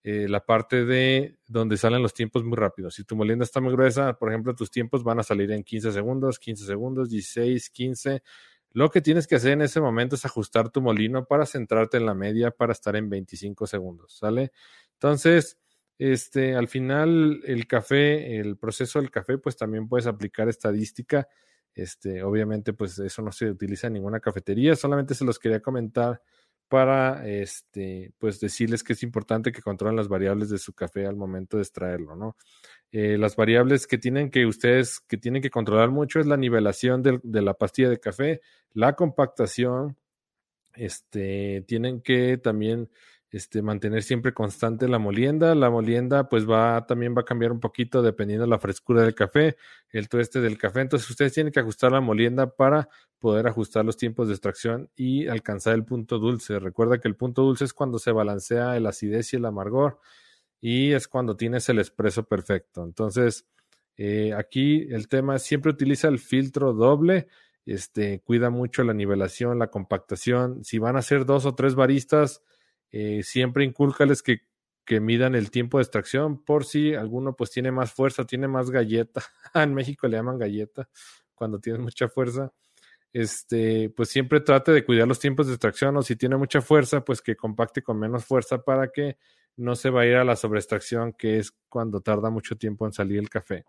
[0.07, 2.93] eh, la parte de donde salen los tiempos muy rápidos.
[2.93, 5.91] Si tu molienda está muy gruesa, por ejemplo, tus tiempos van a salir en 15
[5.91, 8.21] segundos, 15 segundos, 16, 15.
[8.69, 12.05] Lo que tienes que hacer en ese momento es ajustar tu molino para centrarte en
[12.05, 14.51] la media para estar en 25 segundos, ¿sale?
[14.93, 15.57] Entonces,
[15.97, 21.27] este, al final, el café, el proceso del café, pues también puedes aplicar estadística.
[21.73, 26.21] Este, obviamente, pues eso no se utiliza en ninguna cafetería, solamente se los quería comentar
[26.67, 31.15] para este, pues decirles que es importante que controlen las variables de su café al
[31.15, 32.35] momento de extraerlo, ¿no?
[32.91, 37.03] Eh, las variables que tienen que ustedes que tienen que controlar mucho es la nivelación
[37.03, 38.41] de, de la pastilla de café,
[38.73, 39.97] la compactación,
[40.75, 42.89] este, tienen que también
[43.35, 45.53] este, mantener siempre constante la molienda.
[45.55, 49.13] La molienda pues va, también va a cambiar un poquito dependiendo de la frescura del
[49.13, 49.57] café,
[49.89, 50.79] el tueste del café.
[50.79, 52.87] Entonces ustedes tienen que ajustar la molienda para
[53.19, 56.59] poder ajustar los tiempos de extracción y alcanzar el punto dulce.
[56.59, 59.99] Recuerda que el punto dulce es cuando se balancea el acidez y el amargor
[60.61, 62.85] y es cuando tienes el espresso perfecto.
[62.85, 63.45] Entonces,
[63.97, 67.27] eh, aquí el tema es siempre utiliza el filtro doble
[67.65, 70.63] este, cuida mucho la nivelación, la compactación.
[70.63, 72.43] Si van a ser dos o tres baristas,
[72.97, 74.43] eh, siempre incúlcales que,
[74.85, 78.71] que midan el tiempo de extracción por si alguno pues tiene más fuerza, tiene más
[78.71, 79.21] galleta.
[79.53, 80.87] en México le llaman galleta
[81.33, 82.53] cuando tienes mucha fuerza.
[83.11, 87.03] Este, pues siempre trate de cuidar los tiempos de extracción o si tiene mucha fuerza,
[87.03, 89.17] pues que compacte con menos fuerza para que
[89.57, 93.29] no se vaya a la sobreextracción, que es cuando tarda mucho tiempo en salir el
[93.29, 93.65] café.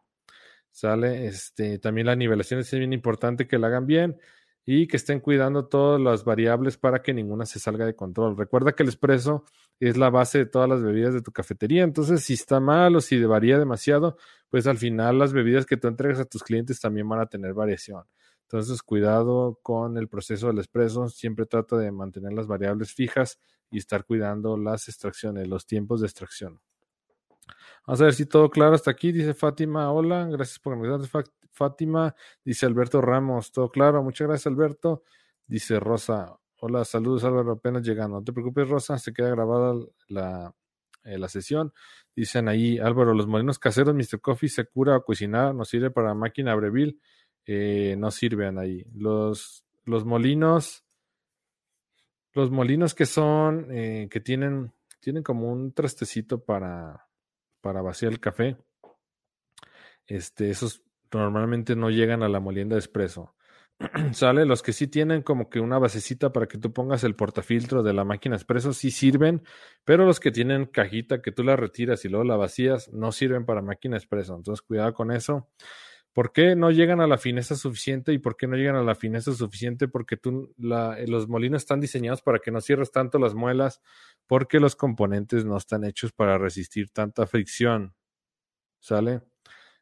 [0.71, 1.27] ¿Sale?
[1.27, 4.21] Este, también la nivelación es bien importante que la hagan bien
[4.67, 8.37] y que estén cuidando todas las variables para que ninguna se salga de control.
[8.37, 9.45] Recuerda que el espresso
[9.79, 13.01] es la base de todas las bebidas de tu cafetería, entonces si está mal o
[13.01, 14.19] si varía demasiado,
[14.51, 17.55] pues al final las bebidas que tú entregas a tus clientes también van a tener
[17.55, 18.05] variación.
[18.43, 23.79] Entonces, cuidado con el proceso del espresso, siempre trata de mantener las variables fijas y
[23.79, 26.61] estar cuidando las extracciones, los tiempos de extracción.
[27.87, 29.13] Vamos a ver si todo claro hasta aquí.
[29.13, 32.15] Dice Fátima, hola, gracias por conectarte, Fátima.
[32.45, 35.03] Dice Alberto Ramos, todo claro, muchas gracias, Alberto.
[35.47, 38.19] Dice Rosa, hola, saludos, Álvaro, apenas llegando.
[38.19, 39.75] No te preocupes, Rosa, se queda grabada
[40.09, 40.55] la,
[41.05, 41.73] eh, la sesión.
[42.15, 44.21] Dicen ahí, Álvaro, los molinos caseros, Mr.
[44.21, 46.99] Coffee, se cura a cocinar, no sirve para máquina Breville,
[47.47, 48.85] eh, no sirven ahí.
[48.93, 50.85] Los, los molinos,
[52.33, 57.06] los molinos que son, eh, que tienen, tienen como un trastecito para
[57.67, 58.57] para vaciar el café.
[60.07, 63.35] Este, esos normalmente no llegan a la molienda de espresso.
[64.13, 64.47] ¿Sale?
[64.47, 67.93] Los que sí tienen como que una basecita para que tú pongas el portafiltro de
[67.93, 69.43] la máquina espresso sí sirven,
[69.85, 73.45] pero los que tienen cajita que tú la retiras y luego la vacías no sirven
[73.45, 74.37] para máquina espresso.
[74.37, 75.49] Entonces, cuidado con eso.
[76.17, 78.95] ¿Por qué no llegan a la fineza suficiente y por qué no llegan a la
[78.95, 79.87] fineza suficiente?
[79.87, 83.83] Porque tú, los molinos están diseñados para que no cierres tanto las muelas
[84.27, 87.95] porque los componentes no están hechos para resistir tanta fricción.
[88.81, 89.21] ¿Sale?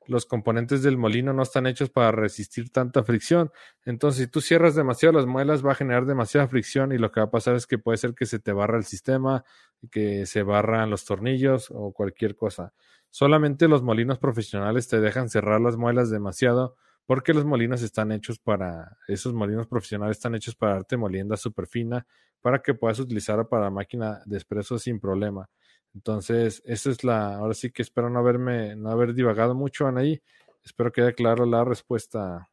[0.09, 3.53] Los componentes del molino no están hechos para resistir tanta fricción.
[3.85, 7.21] Entonces, si tú cierras demasiado las muelas, va a generar demasiada fricción y lo que
[7.21, 9.45] va a pasar es que puede ser que se te barra el sistema,
[9.89, 12.75] que se barran los tornillos o cualquier cosa.
[13.15, 16.75] Solamente los molinos profesionales te dejan cerrar las muelas demasiado
[17.07, 21.69] porque los molinos están hechos para, esos molinos profesionales están hechos para darte molienda súper
[21.69, 22.05] fina
[22.41, 25.49] para que puedas utilizarla para máquina de espresso sin problema.
[25.95, 30.21] Entonces, esa es la, ahora sí que espero no haberme, no haber divagado mucho, Anaí.
[30.65, 32.51] Espero que quede claro la respuesta.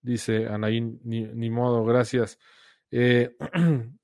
[0.00, 2.38] Dice Anaí, ni, ni modo, gracias.
[2.92, 3.36] Eh,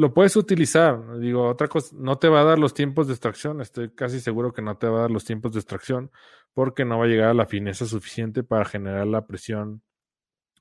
[0.00, 1.18] lo puedes utilizar.
[1.18, 3.60] Digo, otra cosa, no te va a dar los tiempos de extracción.
[3.60, 6.10] Estoy casi seguro que no te va a dar los tiempos de extracción
[6.54, 9.82] porque no va a llegar a la fineza suficiente para generar la presión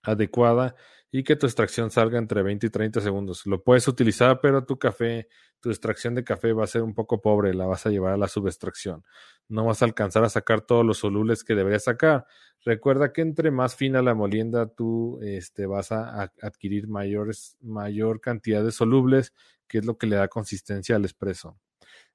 [0.03, 0.75] adecuada
[1.11, 3.45] y que tu extracción salga entre 20 y 30 segundos.
[3.45, 5.27] Lo puedes utilizar, pero tu café,
[5.59, 8.17] tu extracción de café va a ser un poco pobre, la vas a llevar a
[8.17, 9.03] la subextracción.
[9.47, 12.27] No vas a alcanzar a sacar todos los solubles que deberías sacar.
[12.63, 18.63] Recuerda que entre más fina la molienda, tú este, vas a, adquirir mayores, mayor cantidad
[18.63, 19.33] de solubles,
[19.67, 21.57] que es lo que le da consistencia al espresso.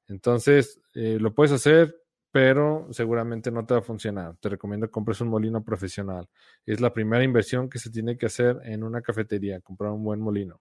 [0.06, 2.03] Entonces, eh, lo puedes hacer,
[2.34, 4.34] pero seguramente no te va a funcionar.
[4.38, 6.28] Te recomiendo que compres un molino profesional.
[6.66, 10.18] Es la primera inversión que se tiene que hacer en una cafetería, comprar un buen
[10.18, 10.60] molino.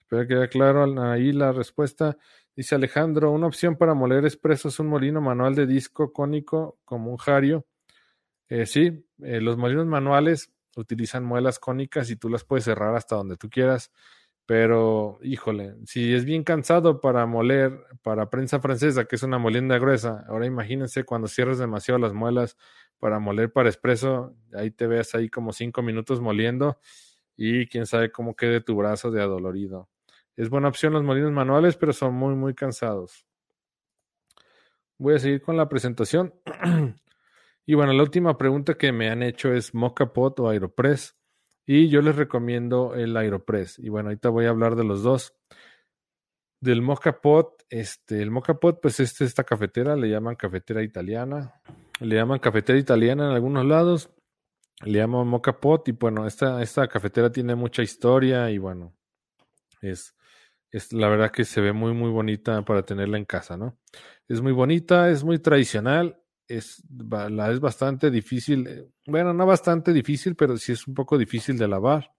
[0.00, 2.16] Espero que quede claro ahí la respuesta.
[2.56, 7.10] Dice Alejandro, una opción para moler expreso es un molino manual de disco cónico como
[7.10, 7.66] un jario.
[8.48, 13.16] Eh, sí, eh, los molinos manuales utilizan muelas cónicas y tú las puedes cerrar hasta
[13.16, 13.92] donde tú quieras.
[14.46, 19.76] Pero, híjole, si es bien cansado para moler, para prensa francesa, que es una molienda
[19.78, 22.56] gruesa, ahora imagínense cuando cierres demasiado las muelas
[23.00, 26.78] para moler para espresso, ahí te ves ahí como cinco minutos moliendo
[27.36, 29.88] y quién sabe cómo quede tu brazo de adolorido.
[30.36, 33.26] Es buena opción los molinos manuales, pero son muy, muy cansados.
[34.98, 36.34] Voy a seguir con la presentación.
[37.66, 41.16] y bueno, la última pregunta que me han hecho es Mocha Pot o Aeropress.
[41.66, 43.78] Y yo les recomiendo el Aeropress.
[43.80, 45.34] Y bueno, ahorita voy a hablar de los dos.
[46.60, 51.60] Del Mocha Pot, este, el Mocha Pot, pues este, esta cafetera le llaman cafetera italiana.
[52.00, 54.10] Le llaman cafetera italiana en algunos lados.
[54.84, 55.88] Le llaman Mocha Pot.
[55.88, 58.94] Y bueno, esta, esta cafetera tiene mucha historia y bueno,
[59.82, 60.14] es,
[60.70, 63.78] Es, la verdad que se ve muy, muy bonita para tenerla en casa, ¿no?
[64.28, 69.92] Es muy bonita, es muy tradicional, es, la, es bastante difícil, eh, bueno, no bastante
[69.92, 72.12] difícil, pero sí es un poco difícil de lavar.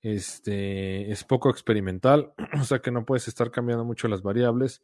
[0.00, 4.82] Este es poco experimental, o sea que no puedes estar cambiando mucho las variables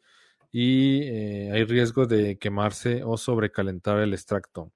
[0.50, 4.72] y eh, hay riesgo de quemarse o sobrecalentar el extracto.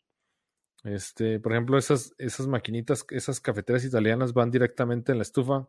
[0.84, 5.68] Este, por ejemplo, esas, esas maquinitas, esas cafeteras italianas van directamente en la estufa.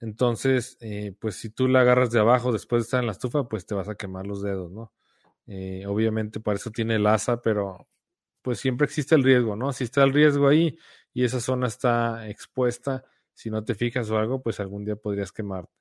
[0.00, 3.48] Entonces, eh, pues si tú la agarras de abajo después de estar en la estufa,
[3.48, 4.92] pues te vas a quemar los dedos, ¿no?
[5.46, 7.88] Eh, obviamente para eso tiene el asa, pero
[8.42, 9.72] pues siempre existe el riesgo, ¿no?
[9.72, 10.78] Si está el riesgo ahí
[11.12, 13.04] y esa zona está expuesta,
[13.34, 15.72] si no te fijas o algo, pues algún día podrías quemarte.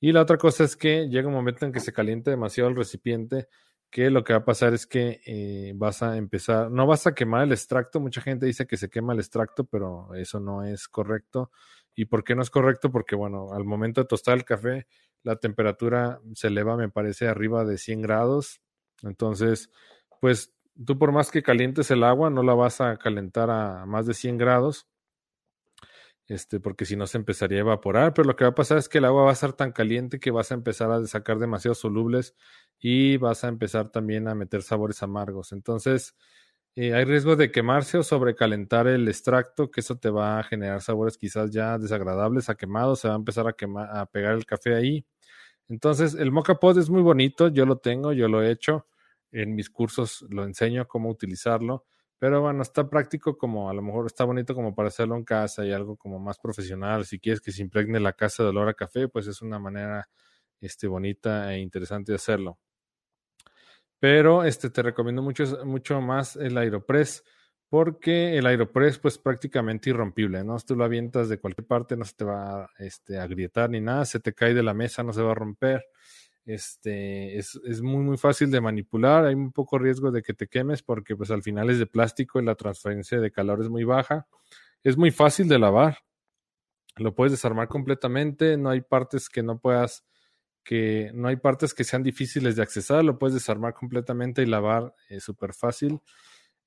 [0.00, 2.76] Y la otra cosa es que llega un momento en que se calienta demasiado el
[2.76, 3.48] recipiente,
[3.90, 7.14] que lo que va a pasar es que eh, vas a empezar, no vas a
[7.14, 10.88] quemar el extracto, mucha gente dice que se quema el extracto, pero eso no es
[10.88, 11.50] correcto.
[11.94, 12.92] ¿Y por qué no es correcto?
[12.92, 14.86] Porque, bueno, al momento de tostar el café,
[15.24, 18.60] la temperatura se eleva, me parece, arriba de 100 grados.
[19.02, 19.70] Entonces,
[20.20, 20.52] pues
[20.84, 24.14] tú por más que calientes el agua, no la vas a calentar a más de
[24.14, 24.86] 100 grados
[26.28, 28.88] este, porque si no se empezaría a evaporar, pero lo que va a pasar es
[28.88, 31.78] que el agua va a estar tan caliente que vas a empezar a sacar demasiados
[31.78, 32.34] solubles
[32.78, 35.52] y vas a empezar también a meter sabores amargos.
[35.52, 36.14] Entonces,
[36.76, 40.82] eh, hay riesgo de quemarse o sobrecalentar el extracto, que eso te va a generar
[40.82, 44.44] sabores quizás ya desagradables, a quemado, se va a empezar a, quemar, a pegar el
[44.46, 45.06] café ahí.
[45.68, 48.86] Entonces, el mocha pot es muy bonito, yo lo tengo, yo lo he hecho,
[49.32, 51.84] en mis cursos lo enseño cómo utilizarlo
[52.18, 55.64] pero bueno, está práctico como a lo mejor está bonito como para hacerlo en casa
[55.64, 57.04] y algo como más profesional.
[57.06, 60.08] Si quieres que se impregne la casa de olor a café, pues es una manera
[60.60, 62.58] este, bonita e interesante de hacerlo.
[64.00, 67.22] Pero este, te recomiendo mucho, mucho más el Aeropress
[67.68, 70.58] porque el Aeropress pues prácticamente irrompible, ¿no?
[70.58, 73.80] Si tú lo avientas de cualquier parte no se te va este, a agrietar ni
[73.80, 75.84] nada, se te cae de la mesa, no se va a romper.
[76.46, 79.26] Este, es, es, muy, muy fácil de manipular.
[79.26, 82.40] Hay un poco riesgo de que te quemes porque pues al final es de plástico
[82.40, 84.26] y la transferencia de calor es muy baja.
[84.82, 85.98] Es muy fácil de lavar.
[86.96, 88.56] Lo puedes desarmar completamente.
[88.56, 90.06] No hay partes que no puedas,
[90.64, 93.04] que no hay partes que sean difíciles de accesar.
[93.04, 96.00] Lo puedes desarmar completamente y lavar es súper fácil.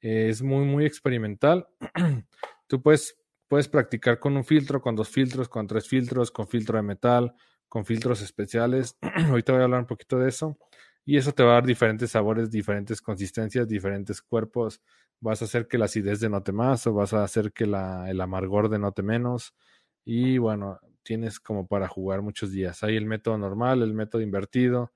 [0.02, 1.68] Es muy, muy experimental.
[2.68, 6.78] Tú puedes, puedes practicar con un filtro, con dos filtros, con tres filtros, con filtro
[6.78, 7.34] de metal,
[7.70, 8.98] con filtros especiales.
[9.30, 10.58] Ahorita voy a hablar un poquito de eso.
[11.06, 14.82] Y eso te va a dar diferentes sabores, diferentes consistencias, diferentes cuerpos.
[15.20, 18.22] Vas a hacer que la acidez denote más o vas a hacer que la, el
[18.22, 19.56] amargor denote menos.
[20.06, 22.84] Y bueno, tienes como para jugar muchos días.
[22.84, 24.92] Hay el método normal, el método invertido.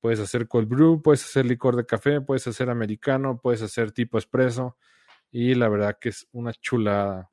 [0.00, 4.18] Puedes hacer cold brew, puedes hacer licor de café, puedes hacer americano, puedes hacer tipo
[4.18, 4.76] espresso.
[5.30, 7.30] Y la verdad que es una chulada.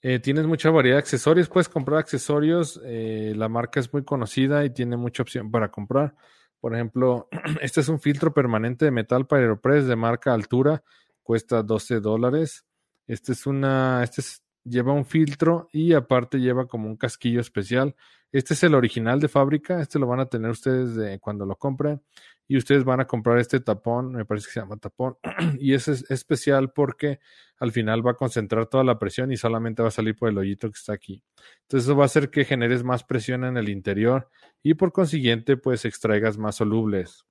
[0.00, 4.62] Eh, tienes mucha variedad de accesorios, puedes comprar accesorios, eh, la marca es muy conocida
[4.64, 6.14] y tiene mucha opción para comprar.
[6.60, 7.28] Por ejemplo,
[7.62, 10.82] este es un filtro permanente de metal para Aeropress de marca Altura,
[11.22, 12.66] cuesta 12 dólares.
[13.06, 14.22] Este es una, este
[14.64, 17.94] lleva un filtro y aparte lleva como un casquillo especial.
[18.34, 21.54] Este es el original de fábrica, este lo van a tener ustedes de cuando lo
[21.54, 22.02] compren
[22.48, 25.16] y ustedes van a comprar este tapón, me parece que se llama tapón,
[25.60, 27.20] y es especial porque
[27.60, 30.38] al final va a concentrar toda la presión y solamente va a salir por el
[30.38, 31.22] hoyito que está aquí.
[31.62, 34.28] Entonces eso va a hacer que generes más presión en el interior
[34.64, 37.24] y por consiguiente pues extraigas más solubles.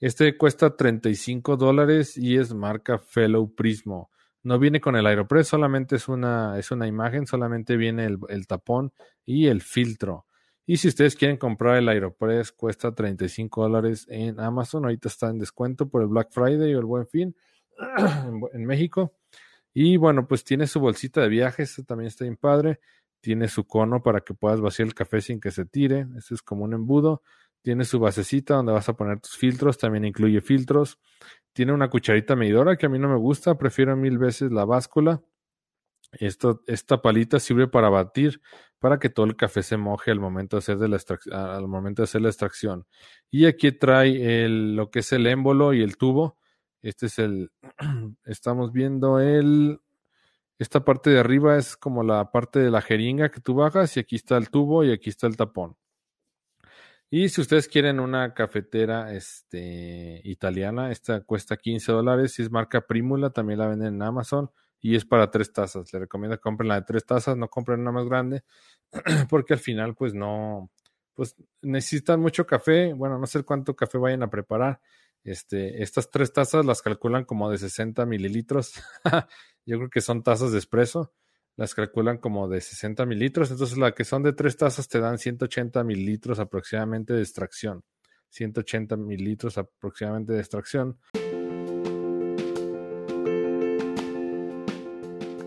[0.00, 4.11] Este cuesta 35 dólares y es marca Fellow Prismo.
[4.42, 8.46] No viene con el Aeropress, solamente es una, es una imagen, solamente viene el, el
[8.46, 8.92] tapón
[9.24, 10.26] y el filtro.
[10.64, 14.84] Y si ustedes quieren comprar el Aeropress, cuesta 35 dólares en Amazon.
[14.84, 17.34] Ahorita está en descuento por el Black Friday o el Buen Fin
[18.52, 19.12] en México.
[19.74, 22.80] Y bueno, pues tiene su bolsita de viajes, también está bien padre.
[23.20, 26.06] Tiene su cono para que puedas vaciar el café sin que se tire.
[26.16, 27.22] Este es como un embudo.
[27.62, 29.78] Tiene su basecita donde vas a poner tus filtros.
[29.78, 30.98] También incluye filtros.
[31.52, 33.56] Tiene una cucharita medidora que a mí no me gusta.
[33.56, 35.22] Prefiero mil veces la báscula.
[36.12, 38.42] Esta palita sirve para batir,
[38.78, 40.98] para que todo el café se moje al momento de hacer, de la,
[41.56, 42.86] al momento de hacer la extracción.
[43.30, 46.36] Y aquí trae el, lo que es el émbolo y el tubo.
[46.82, 47.50] Este es el,
[48.24, 49.80] estamos viendo el,
[50.58, 54.00] esta parte de arriba es como la parte de la jeringa que tú bajas y
[54.00, 55.76] aquí está el tubo y aquí está el tapón.
[57.14, 62.32] Y si ustedes quieren una cafetera este, italiana, esta cuesta 15 dólares.
[62.32, 64.50] Si es marca Primula, también la venden en Amazon
[64.80, 65.92] y es para tres tazas.
[65.92, 68.44] Le recomiendo que compren la de tres tazas, no compren una más grande,
[69.28, 70.70] porque al final, pues no,
[71.12, 72.94] pues necesitan mucho café.
[72.94, 74.80] Bueno, no sé cuánto café vayan a preparar.
[75.22, 78.72] Este, estas tres tazas las calculan como de 60 mililitros.
[79.66, 81.12] Yo creo que son tazas de espresso.
[81.56, 85.18] Las calculan como de 60 mililitros, entonces la que son de tres tazas te dan
[85.18, 87.82] 180 mililitros aproximadamente de extracción.
[88.30, 90.98] 180 mililitros aproximadamente de extracción.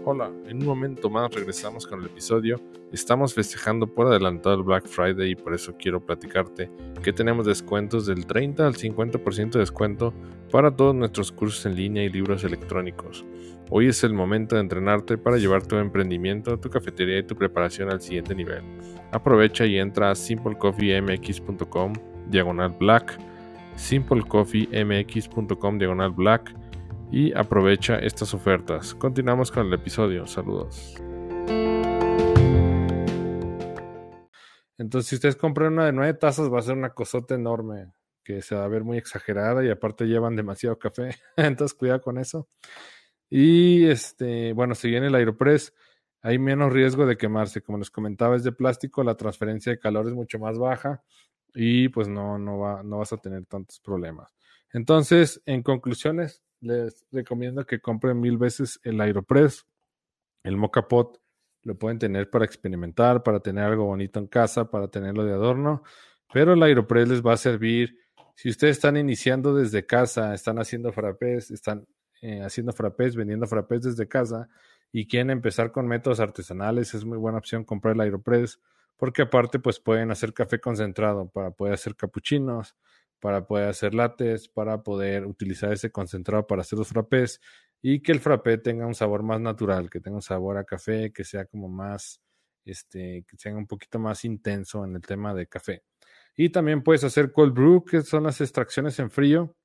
[0.07, 2.61] Hola, en un momento más regresamos con el episodio.
[2.93, 6.69] Estamos festejando por adelantado el Black Friday y por eso quiero platicarte
[7.01, 10.13] que tenemos descuentos del 30 al 50% de descuento
[10.51, 13.25] para todos nuestros cursos en línea y libros electrónicos.
[13.71, 17.91] Hoy es el momento de entrenarte para llevar tu emprendimiento, tu cafetería y tu preparación
[17.91, 18.61] al siguiente nivel.
[19.11, 21.93] Aprovecha y entra a simplecoffeemx.com
[22.27, 23.17] diagonal black,
[23.75, 26.53] simplecoffeemx.com diagonal black
[27.11, 28.93] y aprovecha estas ofertas.
[28.93, 30.27] Continuamos con el episodio.
[30.27, 30.93] Saludos.
[34.77, 37.91] Entonces, si ustedes compran una de nueve tazas, va a ser una cosota enorme
[38.23, 41.15] que se va a ver muy exagerada y aparte llevan demasiado café.
[41.35, 42.47] Entonces, cuidado con eso.
[43.29, 45.73] Y este, bueno, si viene el Aeropress,
[46.21, 47.61] hay menos riesgo de quemarse.
[47.61, 51.03] Como les comentaba, es de plástico, la transferencia de calor es mucho más baja
[51.53, 54.31] y pues no, no, va, no vas a tener tantos problemas.
[54.73, 59.65] Entonces, en conclusiones, les recomiendo que compren mil veces el Aeropress,
[60.43, 61.21] el Mocha Pot,
[61.63, 65.83] lo pueden tener para experimentar, para tener algo bonito en casa, para tenerlo de adorno,
[66.31, 67.97] pero el Aeropress les va a servir
[68.35, 71.87] si ustedes están iniciando desde casa, están haciendo frappés, están
[72.21, 74.49] eh, haciendo frappés, vendiendo frappés desde casa
[74.91, 78.59] y quieren empezar con métodos artesanales, es muy buena opción comprar el Aeropress
[78.97, 82.75] porque aparte pues pueden hacer café concentrado para poder hacer capuchinos,
[83.19, 87.41] para poder hacer lates, para poder utilizar ese concentrado para hacer los frappés
[87.81, 91.11] y que el frappé tenga un sabor más natural, que tenga un sabor a café,
[91.11, 92.21] que sea como más,
[92.65, 95.83] este, que sea un poquito más intenso en el tema de café.
[96.35, 99.55] Y también puedes hacer cold brew, que son las extracciones en frío.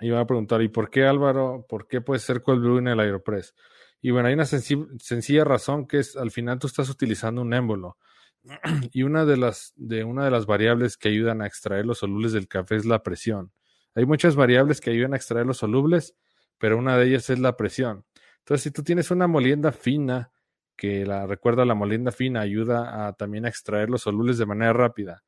[0.00, 1.66] Y van a preguntar, ¿y por qué Álvaro?
[1.68, 3.54] ¿Por qué puedes hacer cold brew en el Aeropress?
[4.00, 7.98] Y bueno, hay una sencilla razón que es al final tú estás utilizando un émbolo.
[8.92, 12.32] y una de las, de una de las variables que ayudan a extraer los solubles
[12.32, 13.52] del café es la presión.
[13.94, 16.14] Hay muchas variables que ayudan a extraer los solubles,
[16.58, 18.04] pero una de ellas es la presión.
[18.38, 20.30] Entonces, si tú tienes una molienda fina,
[20.76, 24.72] que la recuerda la molienda fina ayuda a también a extraer los solubles de manera
[24.72, 25.24] rápida.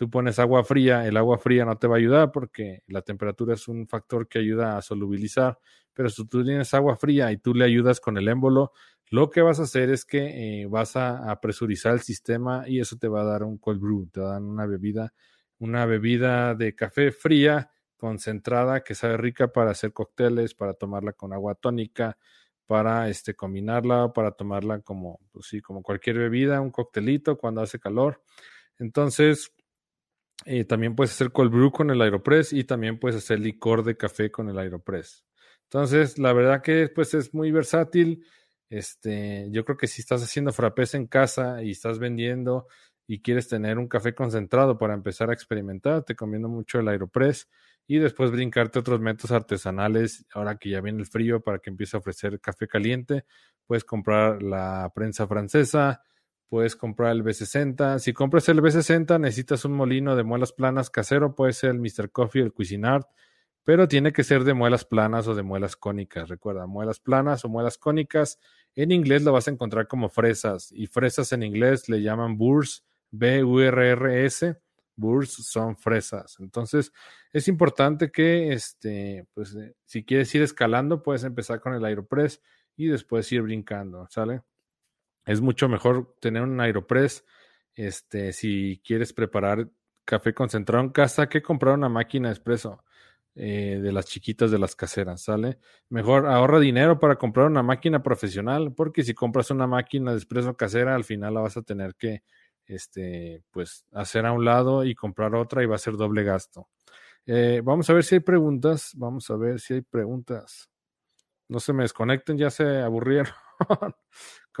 [0.00, 3.52] Tú pones agua fría, el agua fría no te va a ayudar porque la temperatura
[3.52, 5.58] es un factor que ayuda a solubilizar,
[5.92, 8.72] pero si tú tienes agua fría y tú le ayudas con el émbolo,
[9.10, 12.96] lo que vas a hacer es que eh, vas a, presurizar el sistema y eso
[12.96, 15.12] te va a dar un cold brew, te a dar una bebida,
[15.58, 21.34] una bebida de café fría, concentrada, que sabe rica para hacer cócteles, para tomarla con
[21.34, 22.16] agua tónica,
[22.64, 27.78] para este, combinarla, para tomarla como, pues sí, como cualquier bebida, un coctelito cuando hace
[27.78, 28.22] calor.
[28.78, 29.52] Entonces,
[30.44, 33.96] eh, también puedes hacer cold brew con el Aeropress y también puedes hacer licor de
[33.96, 35.24] café con el Aeropress.
[35.64, 38.24] Entonces, la verdad que pues es muy versátil
[38.70, 42.68] este, yo creo que si estás haciendo frappés en casa y estás vendiendo
[43.06, 47.48] y quieres tener un café concentrado para empezar a experimentar, te conviene mucho el Aeropress
[47.88, 50.24] y después brincarte otros métodos artesanales.
[50.32, 53.24] Ahora que ya viene el frío, para que empiece a ofrecer café caliente,
[53.66, 56.04] puedes comprar la prensa francesa,
[56.50, 58.00] puedes comprar el B60.
[58.00, 62.10] Si compras el B60, necesitas un molino de muelas planas casero, puede ser el Mr.
[62.10, 63.08] Coffee, el Cuisinart,
[63.64, 66.28] pero tiene que ser de muelas planas o de muelas cónicas.
[66.28, 68.40] Recuerda, muelas planas o muelas cónicas
[68.74, 72.84] en inglés lo vas a encontrar como fresas y fresas en inglés le llaman burrs,
[73.12, 74.56] B-U-R-R-S.
[74.96, 76.36] Burrs son fresas.
[76.40, 76.92] Entonces
[77.32, 82.42] es importante que este, pues, eh, si quieres ir escalando, puedes empezar con el Aeropress
[82.76, 84.42] y después ir brincando, ¿sale?
[85.24, 87.24] Es mucho mejor tener un Aeropress
[87.74, 89.68] este, si quieres preparar
[90.04, 92.82] café concentrado en casa que comprar una máquina de espresso.
[93.36, 95.60] Eh, de las chiquitas de las caseras, ¿sale?
[95.88, 100.56] Mejor ahorra dinero para comprar una máquina profesional, porque si compras una máquina de expreso
[100.56, 102.24] casera, al final la vas a tener que,
[102.66, 106.68] este, pues, hacer a un lado y comprar otra y va a ser doble gasto.
[107.24, 110.68] Eh, vamos a ver si hay preguntas, vamos a ver si hay preguntas.
[111.48, 113.32] No se me desconecten, ya se aburrieron.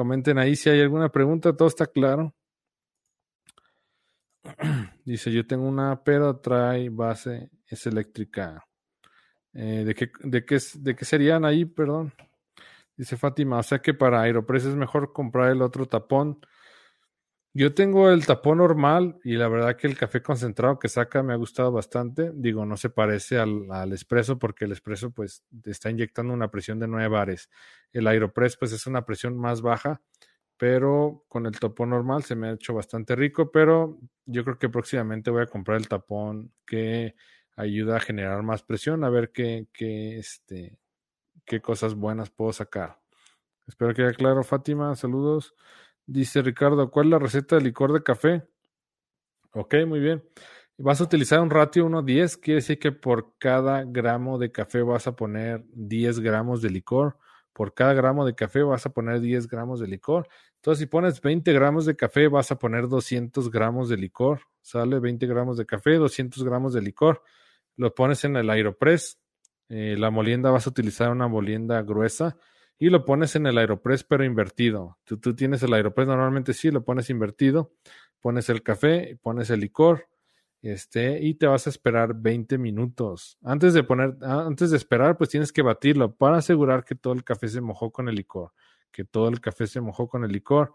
[0.00, 2.34] Comenten ahí si hay alguna pregunta, todo está claro.
[5.04, 8.66] Dice, yo tengo una, pero trae base, es eléctrica.
[9.52, 12.14] Eh, ¿de, qué, de, qué, ¿De qué serían ahí, perdón?
[12.96, 16.40] Dice Fátima, o sea que para Aeropress es mejor comprar el otro tapón.
[17.52, 21.32] Yo tengo el tapón normal y la verdad que el café concentrado que saca me
[21.32, 22.30] ha gustado bastante.
[22.32, 26.86] Digo, no se parece al, espresso porque el espresso pues está inyectando una presión de
[26.86, 27.50] 9 bares.
[27.92, 30.00] El Aeropress pues es una presión más baja
[30.60, 34.68] pero con el tapón normal se me ha hecho bastante rico, pero yo creo que
[34.68, 37.14] próximamente voy a comprar el tapón que
[37.56, 40.78] ayuda a generar más presión, a ver qué, qué, este,
[41.46, 43.00] qué cosas buenas puedo sacar.
[43.66, 44.94] Espero que haya claro, Fátima.
[44.96, 45.54] Saludos.
[46.12, 48.42] Dice Ricardo, ¿cuál es la receta de licor de café?
[49.52, 50.24] Ok, muy bien.
[50.76, 55.06] Vas a utilizar un ratio 1-10, quiere decir que por cada gramo de café vas
[55.06, 57.16] a poner 10 gramos de licor.
[57.52, 60.26] Por cada gramo de café vas a poner 10 gramos de licor.
[60.56, 64.40] Entonces, si pones 20 gramos de café, vas a poner 200 gramos de licor.
[64.62, 67.22] Sale 20 gramos de café, 200 gramos de licor.
[67.76, 69.20] Lo pones en el Aeropress.
[69.68, 72.36] Eh, la molienda vas a utilizar una molienda gruesa
[72.80, 74.98] y lo pones en el Aeropress, pero invertido.
[75.04, 77.72] Tú, tú tienes el Aeropress, normalmente sí, lo pones invertido.
[78.20, 80.08] Pones el café, pones el licor,
[80.60, 83.38] este, y te vas a esperar 20 minutos.
[83.42, 87.22] Antes de poner, antes de esperar, pues tienes que batirlo para asegurar que todo el
[87.22, 88.52] café se mojó con el licor
[88.90, 90.74] que todo el café se mojó con el licor.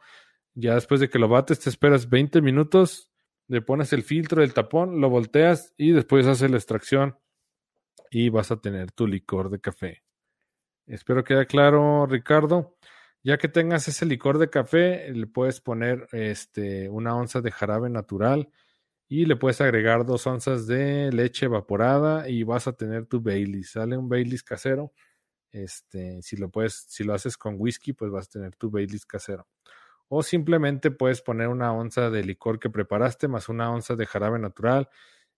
[0.53, 3.11] Ya después de que lo bates, te esperas 20 minutos,
[3.47, 7.17] le pones el filtro del tapón, lo volteas y después haces la extracción
[8.09, 10.04] y vas a tener tu licor de café.
[10.88, 12.75] Espero que quede claro, Ricardo.
[13.23, 17.89] Ya que tengas ese licor de café, le puedes poner este, una onza de jarabe
[17.89, 18.49] natural
[19.07, 23.71] y le puedes agregar dos onzas de leche evaporada y vas a tener tu Baileys.
[23.71, 24.93] Sale un Baileys casero
[25.55, 29.05] este, si lo puedes, si lo haces con whisky, pues vas a tener tu Baileys
[29.05, 29.47] casero.
[30.09, 34.38] O simplemente puedes poner una onza de licor que preparaste más una onza de jarabe
[34.38, 34.89] natural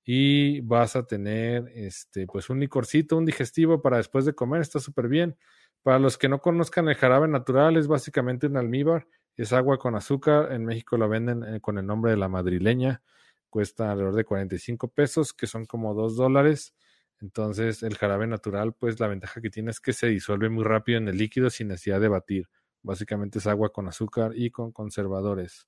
[0.10, 4.80] y vas a tener este, pues un licorcito, un digestivo para después de comer, está
[4.80, 5.38] súper bien.
[5.84, 9.05] Para los que no conozcan el jarabe natural, es básicamente un almíbar,
[9.36, 13.01] es agua con azúcar, en México lo venden eh, con el nombre de la madrileña,
[13.49, 16.74] cuesta alrededor de 45 pesos, que son como 2 dólares.
[17.20, 20.99] Entonces, el jarabe natural, pues la ventaja que tiene es que se disuelve muy rápido
[20.99, 22.47] en el líquido sin necesidad de batir.
[22.82, 25.68] Básicamente es agua con azúcar y con conservadores.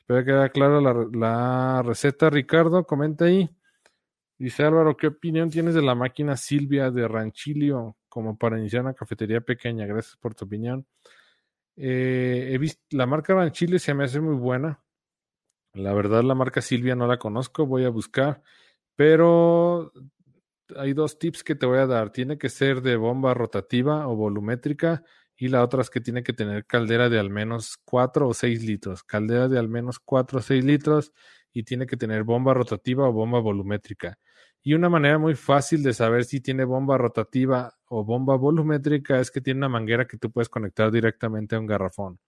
[0.00, 2.84] Espero que quede clara la, receta, Ricardo.
[2.84, 3.48] Comenta ahí.
[4.38, 8.94] Dice Álvaro, ¿qué opinión tienes de la máquina Silvia de Ranchilio como para iniciar una
[8.94, 9.84] cafetería pequeña?
[9.84, 10.86] Gracias por tu opinión.
[11.76, 14.80] Eh, he visto, la marca Ranchilio se me hace muy buena.
[15.74, 18.42] La verdad, la marca Silvia no la conozco, voy a buscar.
[18.94, 19.92] Pero
[20.76, 22.10] hay dos tips que te voy a dar.
[22.10, 25.02] Tiene que ser de bomba rotativa o volumétrica
[25.36, 28.64] y la otra es que tiene que tener caldera de al menos 4 o 6
[28.64, 29.02] litros.
[29.02, 31.12] Caldera de al menos 4 o 6 litros
[31.52, 34.18] y tiene que tener bomba rotativa o bomba volumétrica.
[34.68, 39.30] Y una manera muy fácil de saber si tiene bomba rotativa o bomba volumétrica es
[39.30, 42.20] que tiene una manguera que tú puedes conectar directamente a un garrafón.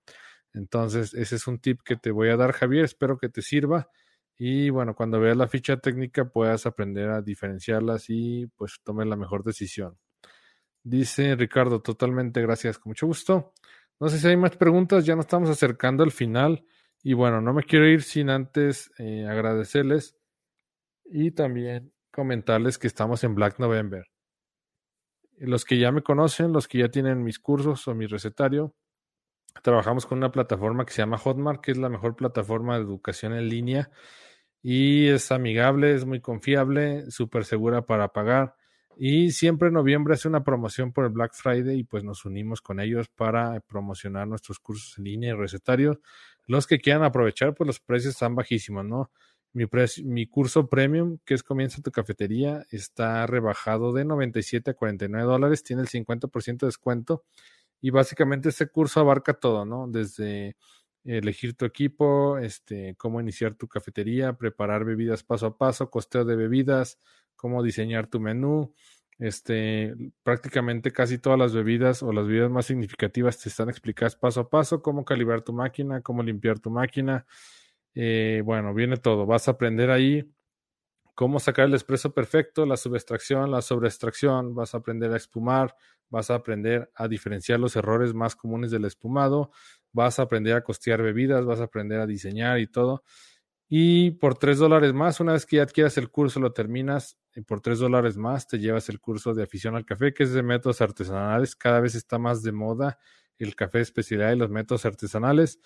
[0.54, 2.86] Entonces, ese es un tip que te voy a dar, Javier.
[2.86, 3.90] Espero que te sirva.
[4.38, 9.16] Y bueno, cuando veas la ficha técnica puedas aprender a diferenciarlas y pues tomes la
[9.16, 9.98] mejor decisión.
[10.82, 13.52] Dice Ricardo, totalmente gracias, con mucho gusto.
[14.00, 16.64] No sé si hay más preguntas, ya nos estamos acercando al final.
[17.02, 20.16] Y bueno, no me quiero ir sin antes eh, agradecerles
[21.04, 24.06] y también comentarles que estamos en Black November.
[25.38, 28.74] Los que ya me conocen, los que ya tienen mis cursos o mi recetario,
[29.62, 33.32] trabajamos con una plataforma que se llama Hotmart, que es la mejor plataforma de educación
[33.34, 33.90] en línea
[34.62, 38.54] y es amigable, es muy confiable, súper segura para pagar.
[38.96, 42.60] Y siempre en noviembre hace una promoción por el Black Friday y pues nos unimos
[42.60, 45.98] con ellos para promocionar nuestros cursos en línea y recetarios.
[46.46, 49.10] Los que quieran aprovechar, pues los precios están bajísimos, ¿no?
[49.52, 49.64] Mi,
[50.04, 55.64] mi curso premium, que es Comienza tu cafetería, está rebajado de 97 a 49 dólares,
[55.64, 57.24] tiene el 50% de descuento
[57.80, 59.88] y básicamente ese curso abarca todo, ¿no?
[59.88, 60.56] Desde
[61.04, 66.36] elegir tu equipo, este, cómo iniciar tu cafetería, preparar bebidas paso a paso, costeo de
[66.36, 66.98] bebidas,
[67.36, 68.74] cómo diseñar tu menú.
[69.18, 74.40] Este, prácticamente casi todas las bebidas o las bebidas más significativas te están explicadas paso
[74.40, 77.26] a paso, cómo calibrar tu máquina, cómo limpiar tu máquina.
[77.94, 79.26] Eh, bueno, viene todo.
[79.26, 80.30] Vas a aprender ahí
[81.14, 85.76] cómo sacar el espresso perfecto, la subextracción, la sobreextracción, vas a aprender a espumar,
[86.08, 89.50] vas a aprender a diferenciar los errores más comunes del espumado,
[89.92, 93.04] vas a aprender a costear bebidas, vas a aprender a diseñar y todo.
[93.68, 97.42] Y por tres dólares más, una vez que ya adquieras el curso, lo terminas, y
[97.42, 100.42] por tres dólares más te llevas el curso de afición al café, que es de
[100.42, 101.54] métodos artesanales.
[101.54, 102.98] Cada vez está más de moda
[103.38, 105.60] el café de especialidad y los métodos artesanales.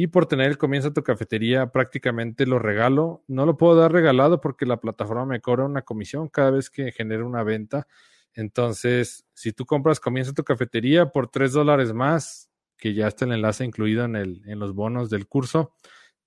[0.00, 3.24] Y por tener el comienzo de tu cafetería, prácticamente lo regalo.
[3.26, 6.92] No lo puedo dar regalado porque la plataforma me cobra una comisión cada vez que
[6.92, 7.88] genera una venta.
[8.32, 13.32] Entonces, si tú compras comienza tu cafetería por tres dólares más, que ya está el
[13.32, 15.74] enlace incluido en, el, en los bonos del curso.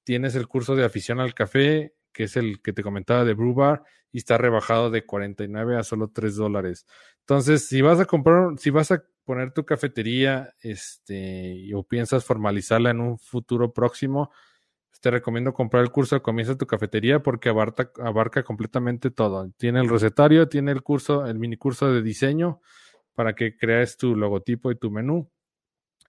[0.03, 3.53] Tienes el curso de afición al café, que es el que te comentaba de Brew
[3.53, 6.85] Bar, y está rebajado de 49 a solo 3 dólares.
[7.21, 9.01] Entonces, si vas a comprar, si vas a
[9.31, 14.29] poner tu cafetería, este, o piensas formalizarla en un futuro próximo,
[14.99, 19.49] te recomiendo comprar el curso Comienza tu cafetería porque abarca, abarca completamente todo.
[19.55, 22.59] Tiene el recetario, tiene el curso, el mini curso de diseño
[23.13, 25.31] para que crees tu logotipo y tu menú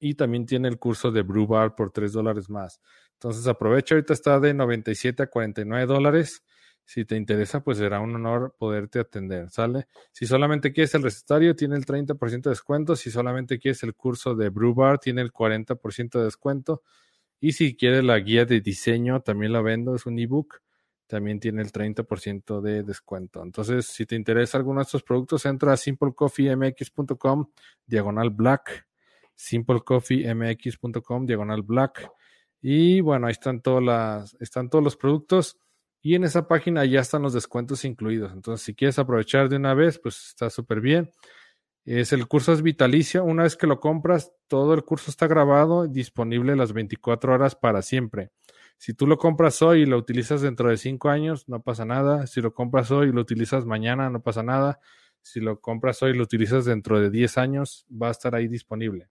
[0.00, 2.80] y también tiene el curso de Brew Bar por 3 dólares más.
[3.12, 6.42] Entonces aprovecha, ahorita está de 97 a 49 dólares.
[6.84, 9.86] Si te interesa, pues será un honor poderte atender, ¿sale?
[10.12, 12.96] Si solamente quieres el recetario, tiene el 30% de descuento.
[12.96, 16.82] Si solamente quieres el curso de Brew Bar, tiene el 40% de descuento.
[17.40, 20.60] Y si quieres la guía de diseño, también la vendo, es un ebook
[21.12, 23.42] también tiene el 30% de descuento.
[23.42, 27.50] Entonces, si te interesa alguno de estos productos, entra a simplecoffeemx.com,
[27.84, 28.88] diagonal black,
[29.34, 32.08] simplecoffeemx.com, diagonal black.
[32.62, 35.58] Y bueno, ahí están, todas las, están todos los productos.
[36.02, 38.32] Y en esa página ya están los descuentos incluidos.
[38.32, 41.10] Entonces, si quieres aprovechar de una vez, pues está súper bien.
[41.84, 43.24] Es el curso es vitalicio.
[43.24, 47.82] Una vez que lo compras, todo el curso está grabado, disponible las 24 horas para
[47.82, 48.30] siempre.
[48.78, 52.26] Si tú lo compras hoy y lo utilizas dentro de cinco años, no pasa nada.
[52.26, 54.80] Si lo compras hoy y lo utilizas mañana, no pasa nada.
[55.22, 58.48] Si lo compras hoy y lo utilizas dentro de 10 años, va a estar ahí
[58.48, 59.08] disponible.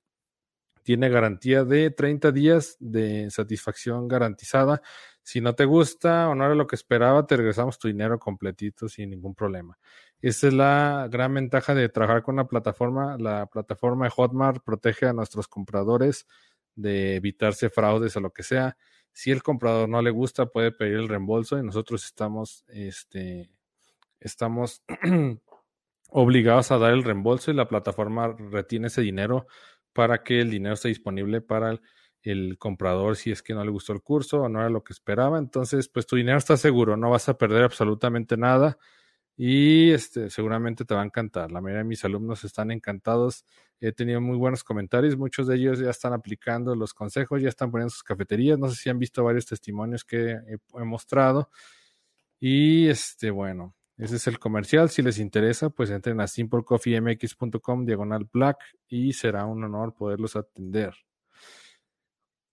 [0.84, 4.82] Tiene garantía de 30 días de satisfacción garantizada.
[5.24, 8.90] Si no te gusta o no era lo que esperaba, te regresamos tu dinero completito
[8.90, 9.78] sin ningún problema.
[10.22, 13.18] Esa es la gran ventaja de trabajar con la plataforma.
[13.20, 16.28] La plataforma de Hotmart protege a nuestros compradores
[16.76, 18.78] de evitarse fraudes o lo que sea.
[19.14, 23.52] Si el comprador no le gusta, puede pedir el reembolso y nosotros estamos, este,
[24.20, 24.84] estamos
[26.10, 29.48] obligados a dar el reembolso y la plataforma retiene ese dinero
[29.94, 31.82] para que el dinero esté disponible para el,
[32.58, 35.38] comprador si es que no le gustó el curso o no era lo que esperaba.
[35.40, 38.78] Entonces, pues tu dinero está seguro, no vas a perder absolutamente nada
[39.44, 41.52] y este, seguramente te va a encantar.
[41.52, 43.46] La mayoría de mis alumnos están encantados.
[43.80, 45.18] He tenido muy buenos comentarios.
[45.18, 48.60] Muchos de ellos ya están aplicando los consejos, ya están poniendo sus cafeterías.
[48.60, 51.50] No sé si han visto varios testimonios que he, mostrado.
[52.40, 54.90] Y este, bueno, ese es el comercial.
[54.92, 60.94] Si les interesa, pues entren a simplecoffeemx.com diagonal black y será un honor poderlos atender.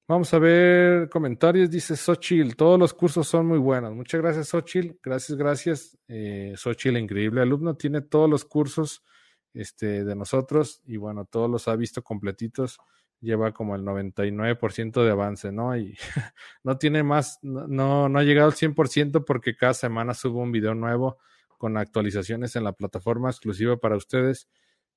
[0.08, 1.68] Vamos a ver comentarios.
[1.68, 3.94] Dice Xochitl, todos los cursos son muy buenos.
[3.94, 4.96] Muchas gracias, Xochitl.
[5.02, 5.98] Gracias, gracias.
[6.08, 9.04] Eh, Xochitl, increíble alumno, tiene todos los cursos
[9.52, 12.78] este, de nosotros y bueno, todos los ha visto completitos.
[13.20, 15.76] Lleva como el 99% de avance, ¿no?
[15.76, 15.94] Y
[16.64, 20.74] no tiene más, no, no ha llegado al 100% porque cada semana subo un video
[20.74, 21.18] nuevo
[21.58, 24.48] con actualizaciones en la plataforma exclusiva para ustedes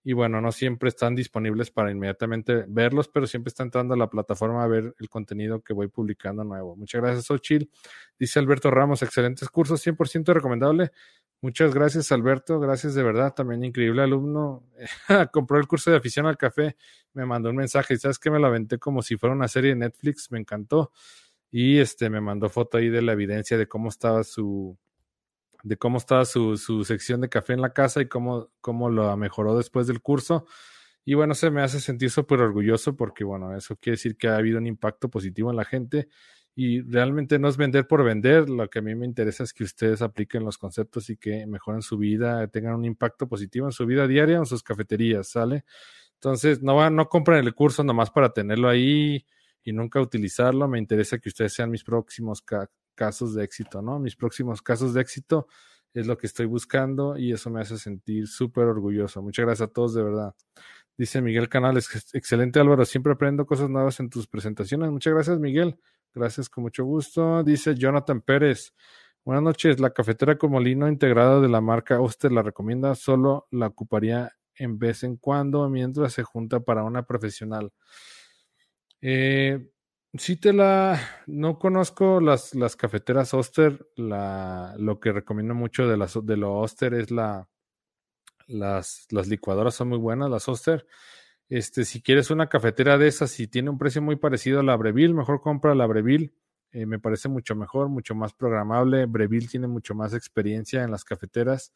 [0.04, 4.10] y bueno, no siempre están disponibles para inmediatamente verlos, pero siempre está entrando a la
[4.10, 6.76] plataforma a ver el contenido que voy publicando nuevo.
[6.76, 7.70] Muchas gracias, Ochil.
[8.18, 10.92] Dice Alberto Ramos, excelentes cursos, 100% recomendable.
[11.40, 12.60] Muchas gracias, Alberto.
[12.60, 13.34] Gracias de verdad.
[13.34, 14.64] También increíble alumno.
[15.32, 16.76] Compró el curso de afición al café.
[17.14, 19.72] Me mandó un mensaje y sabes que me lo aventé como si fuera una serie
[19.72, 20.32] de Netflix.
[20.32, 20.92] Me encantó.
[21.52, 24.78] Y este me mandó foto ahí de la evidencia de cómo estaba su,
[25.64, 29.16] de cómo estaba su, su sección de café en la casa y cómo, cómo lo
[29.18, 30.46] mejoró después del curso.
[31.04, 34.38] Y bueno, se me hace sentir súper orgulloso porque, bueno, eso quiere decir que ha
[34.38, 36.08] habido un impacto positivo en la gente
[36.56, 39.64] y realmente no es vender por vender, lo que a mí me interesa es que
[39.64, 43.86] ustedes apliquen los conceptos y que mejoren su vida, tengan un impacto positivo en su
[43.86, 45.64] vida diaria, en sus cafeterías, ¿sale?
[46.16, 49.26] Entonces, no, no compren el curso nomás para tenerlo ahí
[49.64, 52.42] y nunca utilizarlo, me interesa que ustedes sean mis próximos
[52.96, 54.00] casos de éxito, ¿no?
[54.00, 55.48] Mis próximos casos de éxito
[55.94, 59.22] es lo que estoy buscando y eso me hace sentir súper orgulloso.
[59.22, 60.36] Muchas gracias a todos, de verdad.
[60.98, 64.92] Dice Miguel Canales, excelente Álvaro, siempre aprendo cosas nuevas en tus presentaciones.
[64.92, 65.78] Muchas gracias, Miguel.
[66.14, 67.44] Gracias, con mucho gusto.
[67.44, 68.74] Dice Jonathan Pérez.
[69.24, 69.80] Buenas noches.
[69.80, 72.96] La cafetera con molino integrada de la marca Oster la recomienda.
[72.96, 77.72] Solo la ocuparía en vez en cuando mientras se junta para una profesional.
[79.02, 79.71] Eh,
[80.14, 81.00] Sí te la...
[81.26, 83.88] No conozco las, las cafeteras Oster.
[83.96, 87.48] La, lo que recomiendo mucho de, las, de lo Oster es la...
[88.48, 90.86] Las, las licuadoras son muy buenas, las Oster.
[91.48, 94.76] Este, si quieres una cafetera de esas y tiene un precio muy parecido a la
[94.76, 96.34] Breville, mejor compra la Breville.
[96.74, 99.06] Eh, me parece mucho mejor, mucho más programable.
[99.06, 101.74] Breville tiene mucho más experiencia en las cafeteras.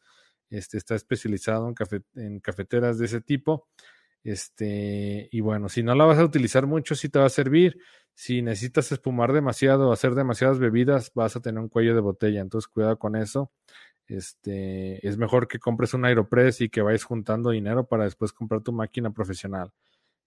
[0.50, 3.68] Este, está especializado en, en cafeteras de ese tipo.
[4.22, 7.78] Este, y bueno, si no la vas a utilizar mucho, sí te va a servir.
[8.18, 12.40] Si necesitas espumar demasiado hacer demasiadas bebidas, vas a tener un cuello de botella.
[12.40, 13.52] Entonces, cuidado con eso.
[14.06, 18.62] Este, es mejor que compres un Aeropress y que vayas juntando dinero para después comprar
[18.62, 19.70] tu máquina profesional.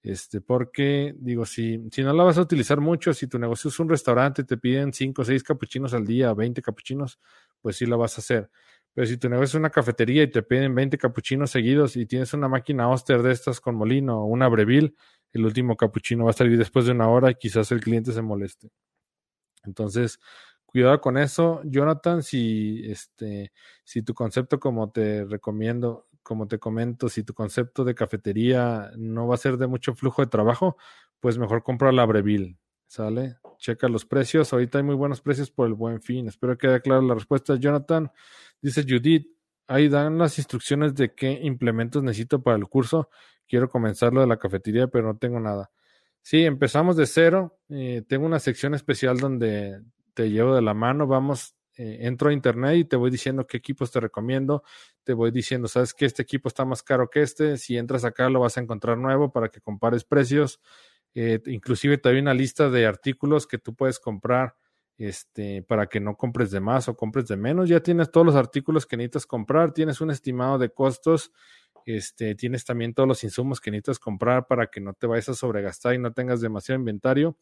[0.03, 3.79] Este, porque, digo, si, si no la vas a utilizar mucho, si tu negocio es
[3.79, 7.19] un restaurante, te piden 5 o 6 capuchinos al día, 20 capuchinos,
[7.59, 8.51] pues sí lo vas a hacer.
[8.93, 12.33] Pero si tu negocio es una cafetería y te piden 20 capuchinos seguidos y tienes
[12.35, 14.93] una máquina Oster de estas con molino o una Breville,
[15.34, 18.21] el último capuchino va a salir después de una hora y quizás el cliente se
[18.21, 18.69] moleste.
[19.63, 20.19] Entonces,
[20.65, 21.61] cuidado con eso.
[21.65, 23.51] Jonathan, si este,
[23.84, 29.27] si tu concepto, como te recomiendo, como te comento, si tu concepto de cafetería no
[29.27, 30.77] va a ser de mucho flujo de trabajo,
[31.19, 32.57] pues mejor compra la Breville,
[32.88, 33.38] ¿sale?
[33.57, 34.53] Checa los precios.
[34.53, 36.27] Ahorita hay muy buenos precios por el buen fin.
[36.27, 37.55] Espero que quede clara la respuesta.
[37.55, 38.11] Jonathan
[38.61, 39.27] dice Judith,
[39.70, 43.09] ahí dan las instrucciones de qué implementos necesito para el curso.
[43.47, 45.72] Quiero comenzar lo de la cafetería, pero no tengo nada.
[46.22, 47.59] Sí, empezamos de cero.
[47.70, 49.82] Eh, tengo una sección especial donde
[50.13, 51.07] te llevo de la mano.
[51.07, 54.63] Vamos, eh, entro a internet y te voy diciendo qué equipos te recomiendo.
[55.03, 57.57] Te voy diciendo, sabes que este equipo está más caro que este.
[57.57, 60.59] Si entras acá lo vas a encontrar nuevo para que compares precios.
[61.13, 64.55] Eh, inclusive te doy una lista de artículos que tú puedes comprar
[64.99, 67.69] este, para que no compres de más o compres de menos.
[67.69, 71.31] Ya tienes todos los artículos que necesitas comprar, tienes un estimado de costos,
[71.85, 75.33] este, tienes también todos los insumos que necesitas comprar para que no te vayas a
[75.33, 77.37] sobregastar y no tengas demasiado inventario.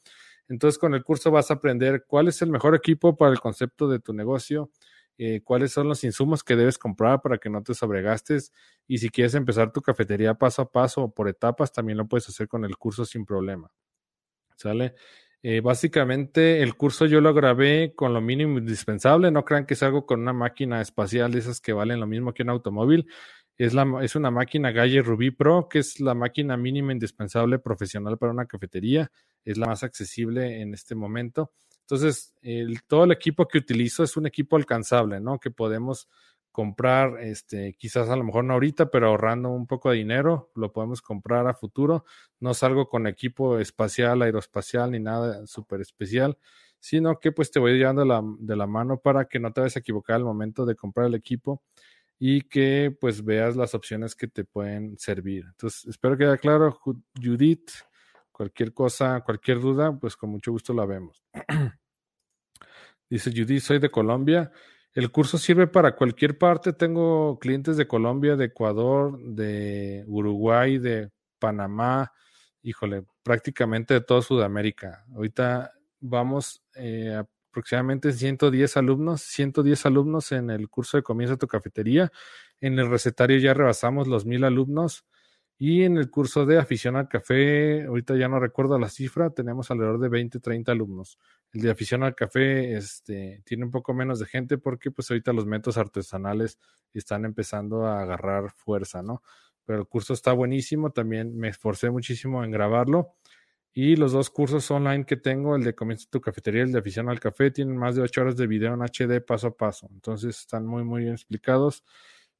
[0.48, 3.90] Entonces, con el curso vas a aprender cuál es el mejor equipo para el concepto
[3.90, 4.70] de tu negocio,
[5.18, 8.54] eh, cuáles son los insumos que debes comprar para que no te sobregastes.
[8.88, 12.30] Y si quieres empezar tu cafetería paso a paso o por etapas, también lo puedes
[12.30, 13.72] hacer con el curso sin problema.
[14.56, 14.96] ¿Sale?
[15.50, 19.32] Eh, básicamente el curso yo lo grabé con lo mínimo indispensable.
[19.32, 22.34] No crean que es algo con una máquina espacial de esas que valen lo mismo
[22.34, 23.08] que un automóvil.
[23.56, 28.18] Es, la, es una máquina Galle Ruby Pro, que es la máquina mínima indispensable profesional
[28.18, 29.10] para una cafetería.
[29.46, 31.54] Es la más accesible en este momento.
[31.80, 32.36] Entonces,
[32.86, 35.40] todo el equipo que utilizo es un equipo alcanzable, ¿no?
[35.40, 36.10] Que podemos
[36.58, 40.74] comprar, este, quizás a lo mejor no ahorita, pero ahorrando un poco de dinero, lo
[40.74, 42.04] podemos comprar a futuro.
[42.40, 46.36] No salgo con equipo espacial, aeroespacial, ni nada súper especial,
[46.80, 49.76] sino que pues te voy llevando la, de la mano para que no te vayas
[49.76, 51.62] a equivocar al momento de comprar el equipo
[52.18, 55.46] y que pues veas las opciones que te pueden servir.
[55.46, 56.76] Entonces, espero que quede claro,
[57.24, 57.70] Judith.
[58.32, 61.24] Cualquier cosa, cualquier duda, pues con mucho gusto la vemos.
[63.12, 64.52] Dice Judy, soy de Colombia.
[64.98, 66.74] El curso sirve para cualquier parte.
[66.74, 72.12] Tengo clientes de Colombia, de Ecuador, de Uruguay, de Panamá,
[72.64, 75.06] híjole, prácticamente de toda Sudamérica.
[75.14, 82.12] Ahorita vamos eh, aproximadamente 110 alumnos, 110 alumnos en el curso de Comienza tu cafetería.
[82.60, 85.06] En el recetario ya rebasamos los mil alumnos.
[85.60, 89.72] Y en el curso de afición al café, ahorita ya no recuerdo la cifra, tenemos
[89.72, 91.18] alrededor de 20, 30 alumnos.
[91.52, 95.34] El de afición al café este, tiene un poco menos de gente porque pues ahorita
[95.34, 96.60] los métodos artesanales
[96.94, 99.24] están empezando a agarrar fuerza, ¿no?
[99.66, 103.16] Pero el curso está buenísimo, también me esforcé muchísimo en grabarlo.
[103.74, 106.80] Y los dos cursos online que tengo, el de Comienza tu cafetería y el de
[106.80, 109.88] afición al café, tienen más de 8 horas de video en HD paso a paso.
[109.92, 111.84] Entonces están muy, muy bien explicados.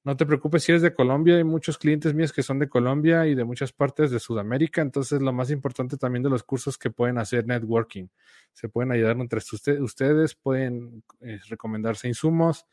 [0.08, 3.28] No te preocupes si eres de Colombia, hay muchos clientes míos que son de Colombia
[3.28, 6.90] y de muchas partes de Sudamérica, entonces lo más importante también de los cursos que
[6.90, 8.08] pueden hacer networking.
[8.54, 9.42] Se pueden ayudar entre
[9.82, 12.66] ustedes, pueden eh, recomendarse insumos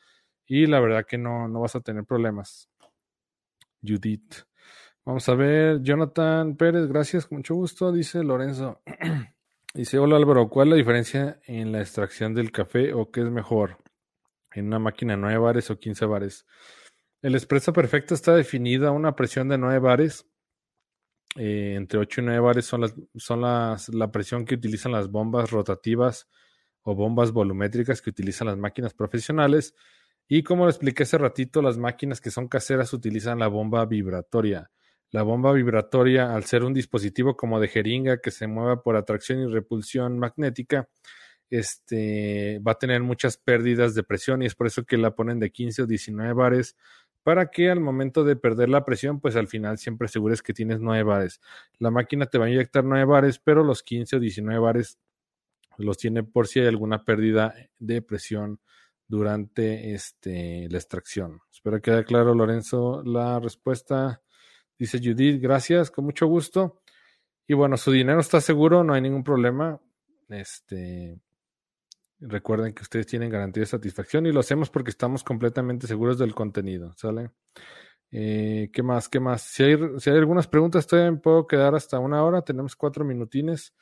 [0.47, 2.71] y la verdad que no, no vas a tener problemas.
[3.83, 4.35] Judith.
[5.05, 8.81] Vamos a ver, Jonathan Pérez, gracias, con mucho gusto, dice Lorenzo.
[9.75, 13.31] dice, hola Álvaro, ¿cuál es la diferencia en la extracción del café o qué es
[13.33, 13.79] mejor?
[14.53, 16.47] ¿En una máquina 9 bares o 15 bares?
[17.25, 20.27] El espresso perfecto está definido a una presión de 9 bares.
[21.37, 26.29] Eh, entre 8 y 9 bares son, las, la presión que utilizan las bombas rotativas
[26.83, 29.75] o bombas volumétricas que utilizan las máquinas profesionales.
[30.29, 34.71] Y como lo expliqué hace ratito, las máquinas que son caseras utilizan la bomba vibratoria.
[35.11, 39.41] La bomba vibratoria, al ser un dispositivo como de jeringa que se mueva por atracción
[39.41, 40.91] y repulsión magnética,
[41.49, 45.39] este, va a tener muchas pérdidas de presión y es por eso que la ponen
[45.39, 46.77] de 15 o 19 bares
[47.25, 50.81] para que al momento de perder la presión, pues al final siempre asegures que tienes
[50.81, 51.41] 9 bares.
[51.79, 54.99] La máquina te va a inyectar 9 bares, pero los 15 o 19 bares
[55.79, 58.61] los tiene por si hay alguna pérdida de presión
[59.09, 61.41] durante este, la extracción.
[61.51, 64.23] Espero que quede claro, Lorenzo, la respuesta.
[64.79, 66.83] Dice Judith, gracias, con mucho gusto.
[67.47, 69.81] Y bueno, su dinero está seguro, no hay ningún problema.
[70.29, 71.19] Este,
[72.21, 76.35] Recuerden que ustedes tienen garantía de satisfacción y lo hacemos porque estamos completamente seguros del
[76.35, 77.31] contenido, ¿sale?
[78.11, 79.09] Eh, ¿Qué más?
[79.09, 79.43] ¿Qué más?
[79.43, 82.43] Si hay, si hay algunas preguntas, todavía puedo quedar hasta una hora.
[82.43, 83.75] Tenemos cuatro minutines.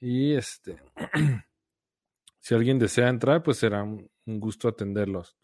[0.00, 0.80] Y este,
[2.40, 5.36] si alguien desea entrar, pues será un, gusto atenderlos.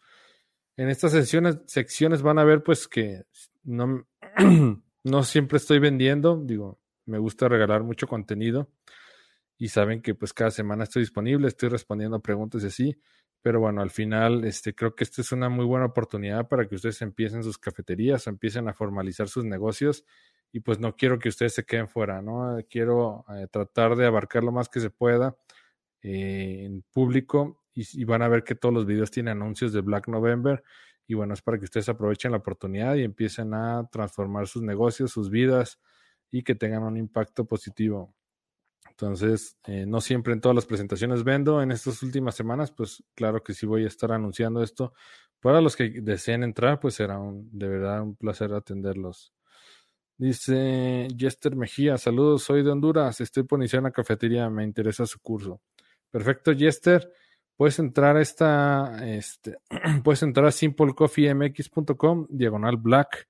[0.77, 3.23] En estas secciones, secciones van a ver, pues, que
[3.63, 4.07] no,
[5.03, 6.41] no siempre estoy vendiendo.
[6.41, 8.69] Digo, me gusta regalar mucho contenido
[9.59, 13.01] y saben que pues cada semana estoy disponible, estoy respondiendo preguntas y así,
[13.41, 16.75] pero bueno, al final este, creo que esta es una muy buena oportunidad para que
[16.75, 20.05] ustedes empiecen sus cafeterías, empiecen a formalizar sus negocios
[20.51, 22.57] y pues no quiero que ustedes se queden fuera, ¿no?
[22.69, 25.37] Quiero eh, tratar de abarcar lo más que se pueda
[26.01, 29.81] eh, en público y, y, van a ver que todos los videos tienen anuncios de
[29.81, 30.63] Black November
[31.07, 35.11] Y bueno, es para que ustedes aprovechen la oportunidad y empiecen a transformar sus negocios,
[35.11, 35.79] sus vidas
[36.31, 38.15] y que tengan un impacto positivo.
[39.01, 41.61] Entonces, eh, no siempre en todas las presentaciones vendo.
[41.61, 44.93] En estas últimas semanas, pues claro que sí voy a estar anunciando esto.
[45.39, 49.33] Para los que deseen entrar, pues será un, de verdad un placer atenderlos.
[50.17, 55.21] Dice Jester Mejía, saludos, soy de Honduras, estoy por iniciar una cafetería, me interesa su
[55.21, 55.61] curso.
[56.11, 57.09] Perfecto, Jester,
[57.55, 59.59] puedes entrar a esta, este,
[60.03, 63.29] puedes entrar a simplecoffeemx.com, diagonal black,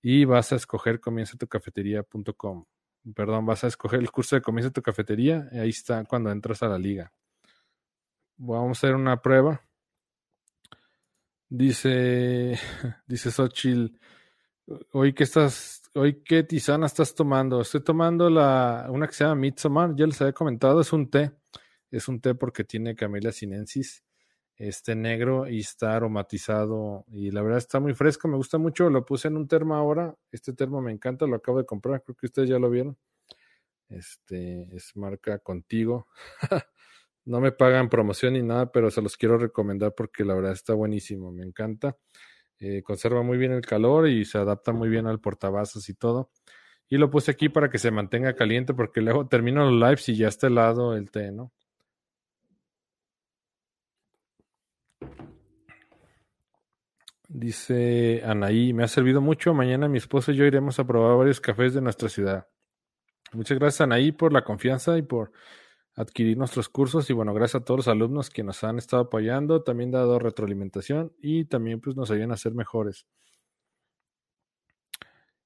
[0.00, 2.66] y vas a escoger comienza tu cafetería.com.
[3.14, 6.62] Perdón, vas a escoger el curso de comienza tu cafetería, y ahí está cuando entras
[6.62, 7.12] a la liga.
[8.36, 9.60] Vamos a hacer una prueba.
[11.48, 12.58] Dice,
[13.06, 13.98] dice Xochitl,
[14.92, 17.60] hoy que estás hoy qué tisana estás tomando.
[17.60, 21.32] Estoy tomando la, una que se llama Midsommar, ya les había comentado, es un té.
[21.90, 24.04] Es un té porque tiene Camellia sinensis,
[24.58, 28.90] este negro y está aromatizado y la verdad está muy fresco, me gusta mucho.
[28.90, 30.14] Lo puse en un termo ahora.
[30.32, 32.96] Este termo me encanta, lo acabo de comprar, creo que ustedes ya lo vieron.
[33.88, 36.08] Este es marca Contigo.
[37.24, 40.74] no me pagan promoción ni nada, pero se los quiero recomendar porque la verdad está
[40.74, 41.96] buenísimo, me encanta.
[42.58, 46.30] Eh, conserva muy bien el calor y se adapta muy bien al portavasos y todo.
[46.88, 50.16] Y lo puse aquí para que se mantenga caliente porque luego termino los lives y
[50.16, 51.52] ya está helado el té, ¿no?
[57.28, 59.52] Dice Anaí, me ha servido mucho.
[59.52, 62.48] Mañana mi esposo y yo iremos a probar varios cafés de nuestra ciudad.
[63.34, 65.32] Muchas gracias Anaí por la confianza y por
[65.94, 69.62] adquirir nuestros cursos y bueno, gracias a todos los alumnos que nos han estado apoyando,
[69.62, 73.06] también dado retroalimentación y también pues nos ayudan a ser mejores.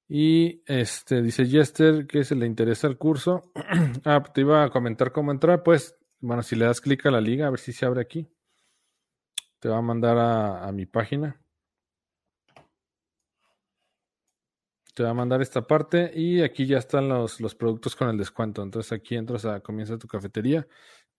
[0.07, 3.51] Y este dice Jester que se le interesa el curso.
[4.05, 7.19] ah, te iba a comentar cómo entrar, pues bueno, si le das clic a la
[7.19, 8.29] liga, a ver si se abre aquí.
[9.59, 11.42] Te va a mandar a mi página.
[14.93, 18.17] Te va a mandar esta parte y aquí ya están los, los productos con el
[18.17, 18.61] descuento.
[18.61, 20.67] Entonces aquí entras a Comienza tu cafetería.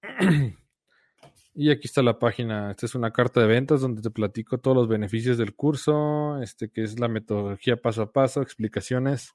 [1.54, 2.70] y aquí está la página.
[2.70, 6.70] Esta es una carta de ventas donde te platico todos los beneficios del curso, este
[6.70, 9.32] que es la metodología paso a paso, explicaciones.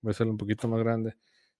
[0.00, 1.16] Voy a hacerlo un poquito más grande.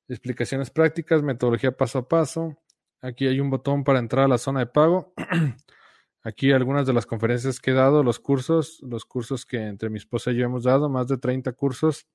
[0.08, 2.58] Explicaciones prácticas, metodología paso a paso.
[3.00, 5.14] Aquí hay un botón para entrar a la zona de pago.
[6.22, 9.98] Aquí algunas de las conferencias que he dado, los cursos, los cursos que entre mi
[9.98, 12.06] esposa y yo hemos dado, más de 30 cursos,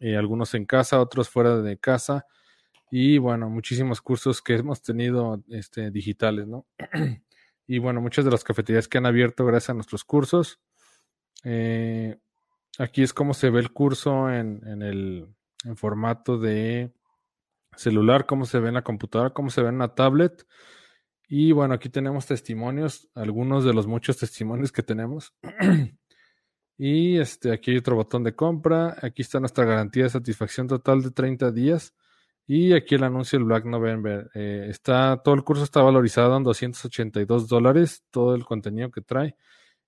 [0.00, 2.26] eh, algunos en casa, otros fuera de casa,
[2.90, 6.66] y bueno, muchísimos cursos que hemos tenido este, digitales, ¿no?
[7.66, 10.60] y bueno, muchas de las cafeterías que han abierto gracias a nuestros cursos.
[11.44, 12.18] Eh,
[12.78, 15.26] aquí es como se ve el curso en, en el
[15.64, 16.92] en formato de
[17.76, 20.46] celular, cómo se ve en la computadora, cómo se ve en la tablet.
[21.34, 25.32] Y bueno, aquí tenemos testimonios, algunos de los muchos testimonios que tenemos.
[26.76, 28.98] y este, aquí hay otro botón de compra.
[29.00, 31.94] Aquí está nuestra garantía de satisfacción total de 30 días.
[32.46, 34.30] Y aquí el anuncio del Black November.
[34.34, 39.34] Eh, está, todo el curso está valorizado en 282 dólares, todo el contenido que trae.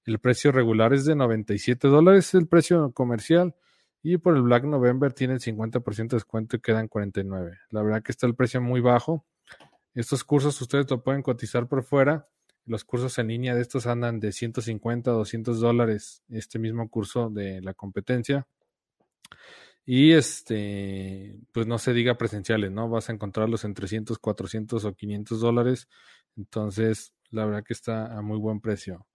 [0.07, 3.55] El precio regular es de 97 dólares, el precio comercial.
[4.03, 7.59] Y por el Black November tiene el 50% de descuento y quedan 49.
[7.69, 9.27] La verdad que está el precio muy bajo.
[9.95, 12.29] Estos cursos ustedes lo pueden cotizar por fuera.
[12.67, 16.23] Los cursos en línea de estos andan de 150 a 200 dólares.
[16.29, 18.47] Este mismo curso de la competencia.
[19.87, 22.89] Y este, pues no se diga presenciales, ¿no?
[22.89, 25.89] Vas a encontrarlos en 300, 400 o 500 dólares.
[26.37, 29.07] Entonces, la verdad que está a muy buen precio.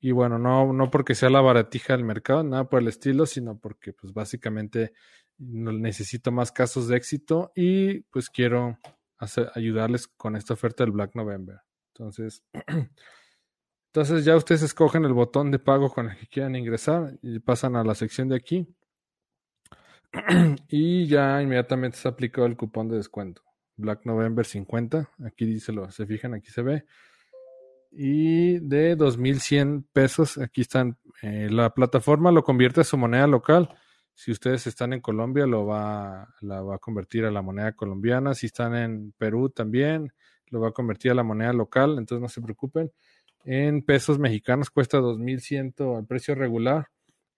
[0.00, 3.58] Y bueno, no, no porque sea la baratija del mercado, nada por el estilo, sino
[3.58, 4.92] porque pues básicamente
[5.38, 8.78] necesito más casos de éxito y pues quiero
[9.54, 11.60] ayudarles con esta oferta del Black November.
[11.94, 12.44] Entonces,
[13.92, 17.76] entonces ya ustedes escogen el botón de pago con el que quieran ingresar y pasan
[17.76, 18.66] a la sección de aquí.
[20.68, 23.42] y ya inmediatamente se aplicó el cupón de descuento.
[23.76, 25.10] Black November 50.
[25.24, 26.84] Aquí dice lo, se fijan, aquí se ve.
[27.90, 30.98] Y de 2100 pesos, aquí están.
[31.22, 33.68] Eh, la plataforma lo convierte a su moneda local
[34.14, 38.34] si ustedes están en Colombia, lo va, la va a convertir a la moneda colombiana.
[38.34, 40.12] Si están en Perú también,
[40.46, 41.98] lo va a convertir a la moneda local.
[41.98, 42.92] Entonces no se preocupen.
[43.44, 46.88] En pesos mexicanos cuesta 2.100, el precio regular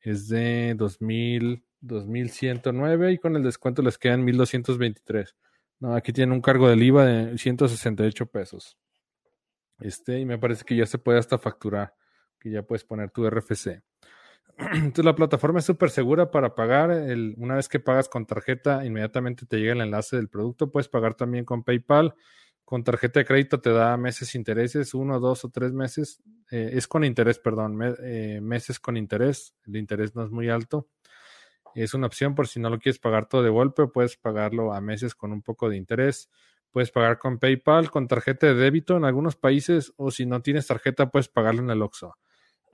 [0.00, 5.34] es de 2.000, 2.109 y con el descuento les quedan 1.223.
[5.80, 8.76] No, aquí tienen un cargo del IVA de 168 pesos.
[9.80, 11.94] Este, y me parece que ya se puede hasta facturar,
[12.38, 13.82] que ya puedes poner tu RFC.
[14.58, 16.90] Entonces la plataforma es súper segura para pagar.
[17.36, 20.70] Una vez que pagas con tarjeta, inmediatamente te llega el enlace del producto.
[20.70, 22.14] Puedes pagar también con PayPal,
[22.64, 26.22] Con tarjeta de crédito te da meses intereses, uno, dos o tres meses.
[26.50, 29.54] Eh, es con interés, perdón, eh, meses con interés.
[29.66, 30.88] El interés no es muy alto.
[31.74, 34.80] Es una opción por si no lo quieres pagar todo de golpe, puedes pagarlo a
[34.80, 36.30] meses con un poco de interés.
[36.70, 40.66] Puedes pagar con PayPal, con tarjeta de débito en algunos países, o si no tienes
[40.66, 42.16] tarjeta, puedes pagarlo en el Oxxo.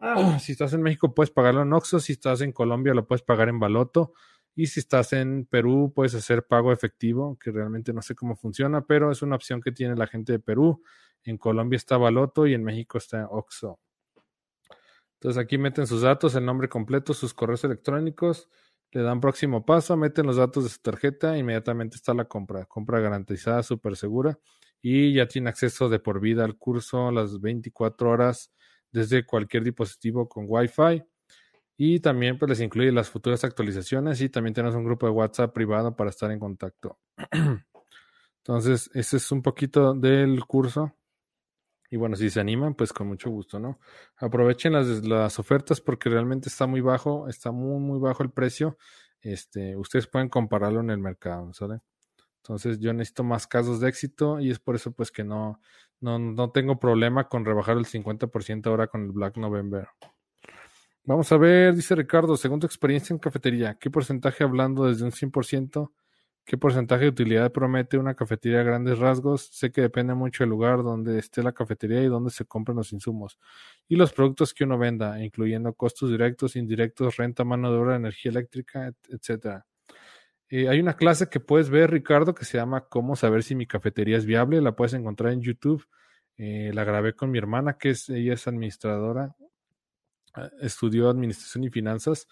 [0.01, 2.01] Ah, si estás en México, puedes pagarlo en Oxxo.
[2.01, 4.15] Si estás en Colombia, lo puedes pagar en Baloto.
[4.55, 8.85] Y si estás en Perú, puedes hacer pago efectivo, que realmente no sé cómo funciona,
[8.87, 10.83] pero es una opción que tiene la gente de Perú.
[11.23, 13.79] En Colombia está Baloto y en México está Oxxo.
[15.15, 18.49] Entonces aquí meten sus datos, el nombre completo, sus correos electrónicos,
[18.91, 22.65] le dan próximo paso, meten los datos de su tarjeta, inmediatamente está la compra.
[22.65, 24.39] Compra garantizada, súper segura.
[24.83, 28.51] Y ya tiene acceso de por vida al curso las 24 horas
[28.93, 31.03] desde cualquier dispositivo con Wi-Fi.
[31.77, 35.55] Y también pues, les incluye las futuras actualizaciones y también tenemos un grupo de WhatsApp
[35.55, 36.99] privado para estar en contacto.
[38.45, 40.95] Entonces, ese es un poquito del curso.
[41.91, 43.81] Y bueno, si se animan, pues con mucho gusto, ¿no?
[44.17, 48.79] Aprovechen las, las ofertas porque realmente está muy bajo, está muy, muy bajo el precio.
[49.21, 51.83] Este, ustedes pueden compararlo en el mercado, ¿saben?
[52.43, 55.61] Entonces yo necesito más casos de éxito y es por eso pues que no,
[56.01, 59.89] no, no tengo problema con rebajar el 50% ahora con el Black November.
[61.05, 65.13] Vamos a ver, dice Ricardo, según tu experiencia en cafetería, ¿qué porcentaje hablando desde un
[65.13, 65.93] 100%?
[66.45, 69.51] ¿Qué porcentaje de utilidad promete una cafetería a grandes rasgos?
[69.53, 72.93] Sé que depende mucho del lugar donde esté la cafetería y donde se compren los
[72.93, 73.39] insumos
[73.89, 78.31] y los productos que uno venda, incluyendo costos directos, indirectos, renta, mano de obra, energía
[78.31, 79.67] eléctrica, etcétera.
[80.51, 83.67] Eh, hay una clase que puedes ver, Ricardo, que se llama Cómo saber si mi
[83.67, 84.61] cafetería es viable.
[84.61, 85.87] La puedes encontrar en YouTube.
[86.37, 89.37] Eh, la grabé con mi hermana, que es, ella es administradora,
[90.37, 92.27] eh, estudió administración y finanzas.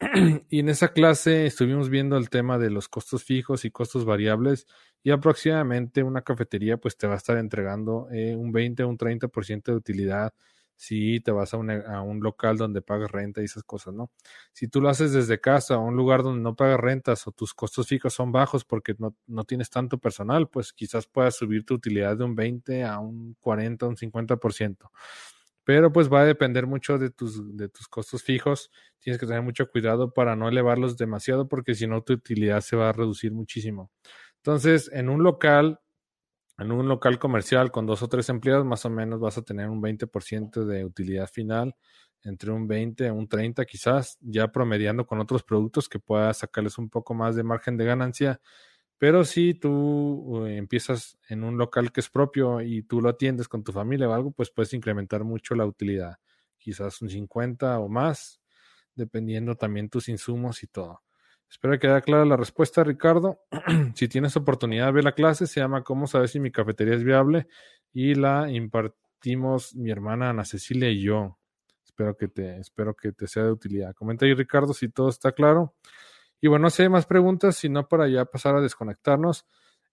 [0.48, 4.66] y en esa clase estuvimos viendo el tema de los costos fijos y costos variables.
[5.02, 9.62] Y aproximadamente una cafetería pues te va a estar entregando un 20 o un 30%
[9.64, 10.32] de utilidad
[10.78, 14.12] si te vas a un, a un, local donde pagas renta y esas cosas, ¿no?
[14.52, 17.52] Si tú lo haces desde casa o un lugar donde no pagas rentas o tus
[17.52, 21.74] costos fijos son bajos porque no, no tienes tanto personal, pues quizás puedas subir tu
[21.74, 24.90] utilidad de un 20 a un 40, un 50%.
[25.64, 28.70] Pero pues va a depender mucho de tus, de tus costos fijos.
[29.00, 32.76] Tienes que tener mucho cuidado para no elevarlos demasiado porque si no tu utilidad se
[32.76, 33.90] va a reducir muchísimo.
[34.36, 35.80] Entonces, en un local
[36.58, 39.68] en un local comercial con dos o tres empleados, más o menos vas a tener
[39.68, 41.76] un 20% de utilidad final,
[42.24, 46.78] entre un 20 a un 30 quizás, ya promediando con otros productos que puedas sacarles
[46.78, 48.40] un poco más de margen de ganancia.
[48.98, 53.48] Pero si tú eh, empiezas en un local que es propio y tú lo atiendes
[53.48, 56.16] con tu familia o algo, pues puedes incrementar mucho la utilidad,
[56.58, 58.40] quizás un 50 o más,
[58.96, 61.02] dependiendo también tus insumos y todo.
[61.50, 63.40] Espero que haya clara la respuesta, Ricardo.
[63.94, 65.46] si tienes oportunidad, ve la clase.
[65.46, 67.46] Se llama ¿Cómo saber si mi cafetería es viable?
[67.92, 71.38] Y la impartimos mi hermana Ana Cecilia y yo.
[71.84, 73.94] Espero que te, espero que te sea de utilidad.
[73.94, 75.74] Comenta ahí, Ricardo, si todo está claro.
[76.40, 79.46] Y bueno, si hay más preguntas, si no, para ya pasar a desconectarnos.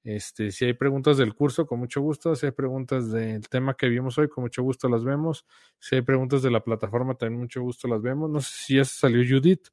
[0.03, 2.35] Este, si hay preguntas del curso, con mucho gusto.
[2.35, 5.47] Si hay preguntas del tema que vimos hoy, con mucho gusto las vemos.
[5.79, 8.29] Si hay preguntas de la plataforma, también mucho gusto las vemos.
[8.29, 9.69] No sé si ya salió Judith.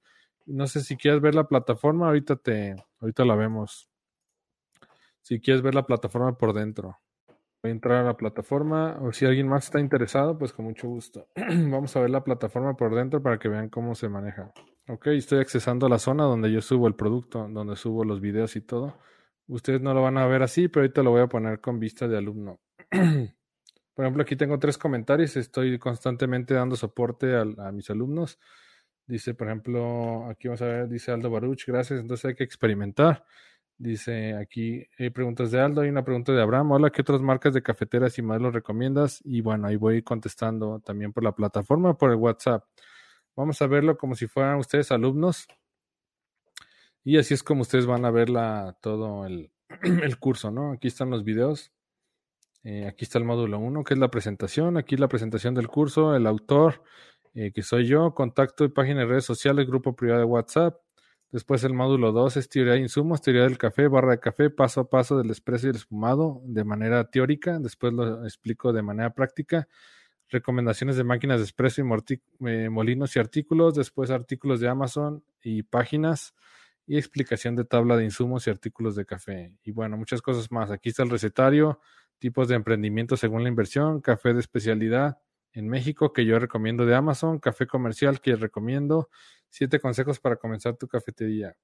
[0.46, 3.88] No sé si quieres ver la plataforma, ahorita te, ahorita la vemos.
[5.20, 6.98] Si quieres ver la plataforma por dentro.
[7.62, 10.88] Voy a entrar a la plataforma o si alguien más está interesado, pues con mucho
[10.88, 11.28] gusto.
[11.36, 14.52] Vamos a ver la plataforma por dentro para que vean cómo se maneja.
[14.88, 18.56] Ok, estoy accesando a la zona donde yo subo el producto, donde subo los videos
[18.56, 18.98] y todo.
[19.46, 22.08] Ustedes no lo van a ver así, pero ahorita lo voy a poner con vista
[22.08, 22.58] de alumno.
[22.90, 25.36] por ejemplo, aquí tengo tres comentarios.
[25.36, 28.40] Estoy constantemente dando soporte a mis alumnos.
[29.06, 33.24] Dice, por ejemplo, aquí vamos a ver, dice Aldo Baruch, gracias, entonces hay que experimentar.
[33.78, 36.70] Dice aquí, hay preguntas de Aldo, hay una pregunta de Abraham.
[36.72, 39.20] Hola, ¿qué otras marcas de cafeteras y modelos recomiendas?
[39.24, 42.64] Y bueno, ahí voy contestando también por la plataforma, por el WhatsApp.
[43.34, 45.48] Vamos a verlo como si fueran ustedes alumnos.
[47.02, 48.28] Y así es como ustedes van a ver
[48.80, 49.50] todo el,
[49.82, 50.72] el curso, ¿no?
[50.72, 51.72] Aquí están los videos.
[52.62, 54.76] Eh, aquí está el módulo 1, que es la presentación.
[54.76, 56.84] Aquí la presentación del curso, el autor,
[57.34, 60.76] eh, que soy yo, contacto y página de redes sociales, grupo privado de WhatsApp.
[61.32, 64.82] Después el módulo 2 es teoría de insumos, teoría del café, barra de café, paso
[64.82, 67.58] a paso del expreso y el espumado de manera teórica.
[67.58, 69.66] Después lo explico de manera práctica.
[70.28, 73.74] Recomendaciones de máquinas de expreso y eh, molinos y artículos.
[73.74, 76.34] Después artículos de Amazon y páginas.
[76.86, 79.54] Y explicación de tabla de insumos y artículos de café.
[79.62, 80.70] Y bueno, muchas cosas más.
[80.70, 81.80] Aquí está el recetario,
[82.18, 85.18] tipos de emprendimiento según la inversión, café de especialidad,
[85.52, 89.08] en México que yo recomiendo de Amazon, café comercial que recomiendo,
[89.48, 91.56] siete consejos para comenzar tu cafetería.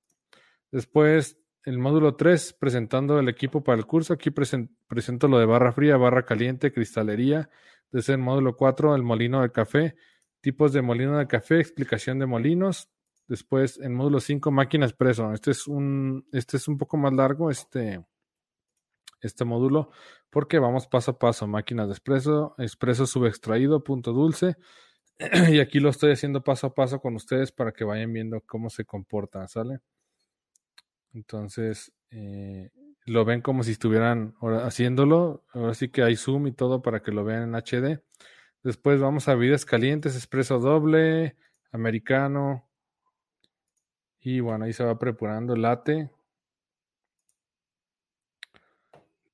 [0.70, 4.14] Después, el módulo 3, presentando el equipo para el curso.
[4.14, 7.50] Aquí presento lo de barra fría, barra caliente, cristalería.
[7.90, 9.96] Desde el módulo 4, el molino de café,
[10.40, 12.90] tipos de molino de café, explicación de molinos.
[13.26, 15.32] Después, en módulo 5, máquina expreso.
[15.32, 18.02] Este es un, este es un poco más largo, este,
[19.20, 19.90] este módulo,
[20.30, 21.46] porque vamos paso a paso.
[21.46, 24.56] Máquinas de expreso, expreso subextraído, punto dulce.
[25.50, 28.70] y aquí lo estoy haciendo paso a paso con ustedes para que vayan viendo cómo
[28.70, 29.80] se comporta, ¿sale?
[31.12, 32.70] Entonces, eh,
[33.06, 35.44] lo ven como si estuvieran haciéndolo.
[35.52, 38.02] Ahora sí que hay zoom y todo para que lo vean en HD.
[38.62, 41.36] Después vamos a bebidas calientes, expreso doble,
[41.72, 42.68] americano.
[44.20, 45.64] Y bueno, ahí se va preparando el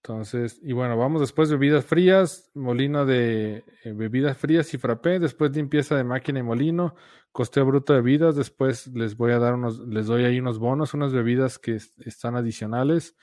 [0.07, 5.57] Entonces, y bueno, vamos después bebidas frías, molino de eh, bebidas frías y frappé, después
[5.57, 6.95] limpieza de máquina y molino,
[7.33, 10.93] costeo bruto de bebidas, después les voy a dar unos, les doy ahí unos bonos,
[10.93, 13.17] unas bebidas que están adicionales,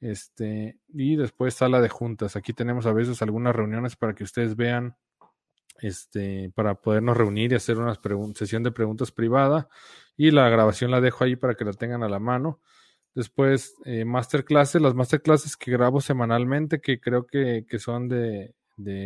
[0.00, 2.34] este, y después sala de juntas.
[2.34, 4.96] Aquí tenemos a veces algunas reuniones para que ustedes vean,
[5.80, 7.96] este, para podernos reunir y hacer una
[8.34, 9.68] sesión de preguntas privada,
[10.16, 12.58] y la grabación la dejo ahí para que la tengan a la mano.
[13.16, 18.54] Después, eh, masterclasses, las masterclasses que grabo semanalmente, que creo que, son de,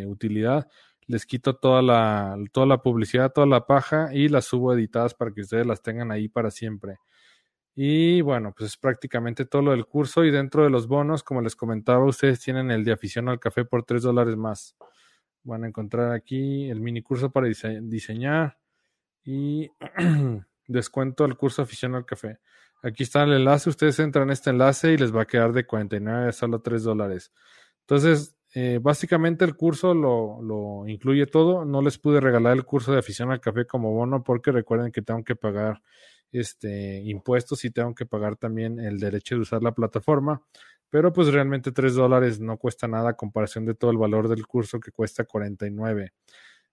[0.04, 0.68] utilidad.
[1.06, 5.30] Les quito toda la, toda la publicidad, toda la paja y las subo editadas para
[5.30, 6.96] que ustedes las tengan ahí para siempre.
[7.76, 10.24] Y bueno, pues es prácticamente todo lo del curso.
[10.24, 13.64] Y dentro de los bonos, como les comentaba, ustedes tienen el de afición al café
[13.64, 14.76] por 3 dólares más.
[15.44, 18.58] Van a encontrar aquí el mini curso para diseñar
[19.22, 19.70] y
[20.66, 22.40] descuento al curso afición al café.
[22.82, 25.66] Aquí está el enlace, ustedes entran a este enlace y les va a quedar de
[25.66, 27.32] 49 a solo 3 dólares.
[27.82, 31.64] Entonces, eh, básicamente el curso lo, incluye todo.
[31.64, 35.02] No les pude regalar el curso de afición al café como bono porque recuerden que
[35.02, 35.82] tengo que pagar
[36.32, 40.42] este, impuestos y tengo que pagar también el derecho de usar la plataforma.
[40.88, 44.46] Pero pues realmente 3 dólares no cuesta nada a comparación de todo el valor del
[44.46, 46.12] curso que cuesta 49.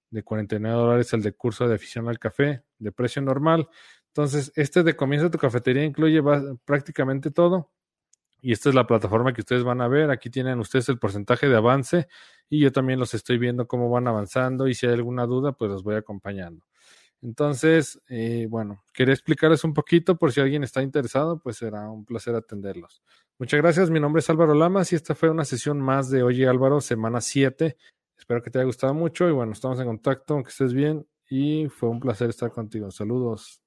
[0.10, 3.68] De 49 dólares el de curso de afición al café de precio normal.
[4.10, 6.22] Entonces, este de comienzo de tu cafetería incluye
[6.66, 7.72] prácticamente todo.
[8.41, 10.12] Y esta es la plataforma que ustedes van a ver.
[10.12, 12.08] Aquí tienen ustedes el porcentaje de avance
[12.49, 15.72] y yo también los estoy viendo cómo van avanzando y si hay alguna duda, pues
[15.72, 16.66] los voy acompañando.
[17.22, 22.05] Entonces, eh, bueno, quería explicarles un poquito por si alguien está interesado, pues será un
[22.05, 23.01] placer atenderlos.
[23.39, 26.47] Muchas gracias, mi nombre es Álvaro Lamas y esta fue una sesión más de Oye
[26.47, 27.76] Álvaro, semana 7.
[28.18, 31.68] Espero que te haya gustado mucho y bueno, estamos en contacto, que estés bien y
[31.70, 32.91] fue un placer estar contigo.
[32.91, 33.66] Saludos.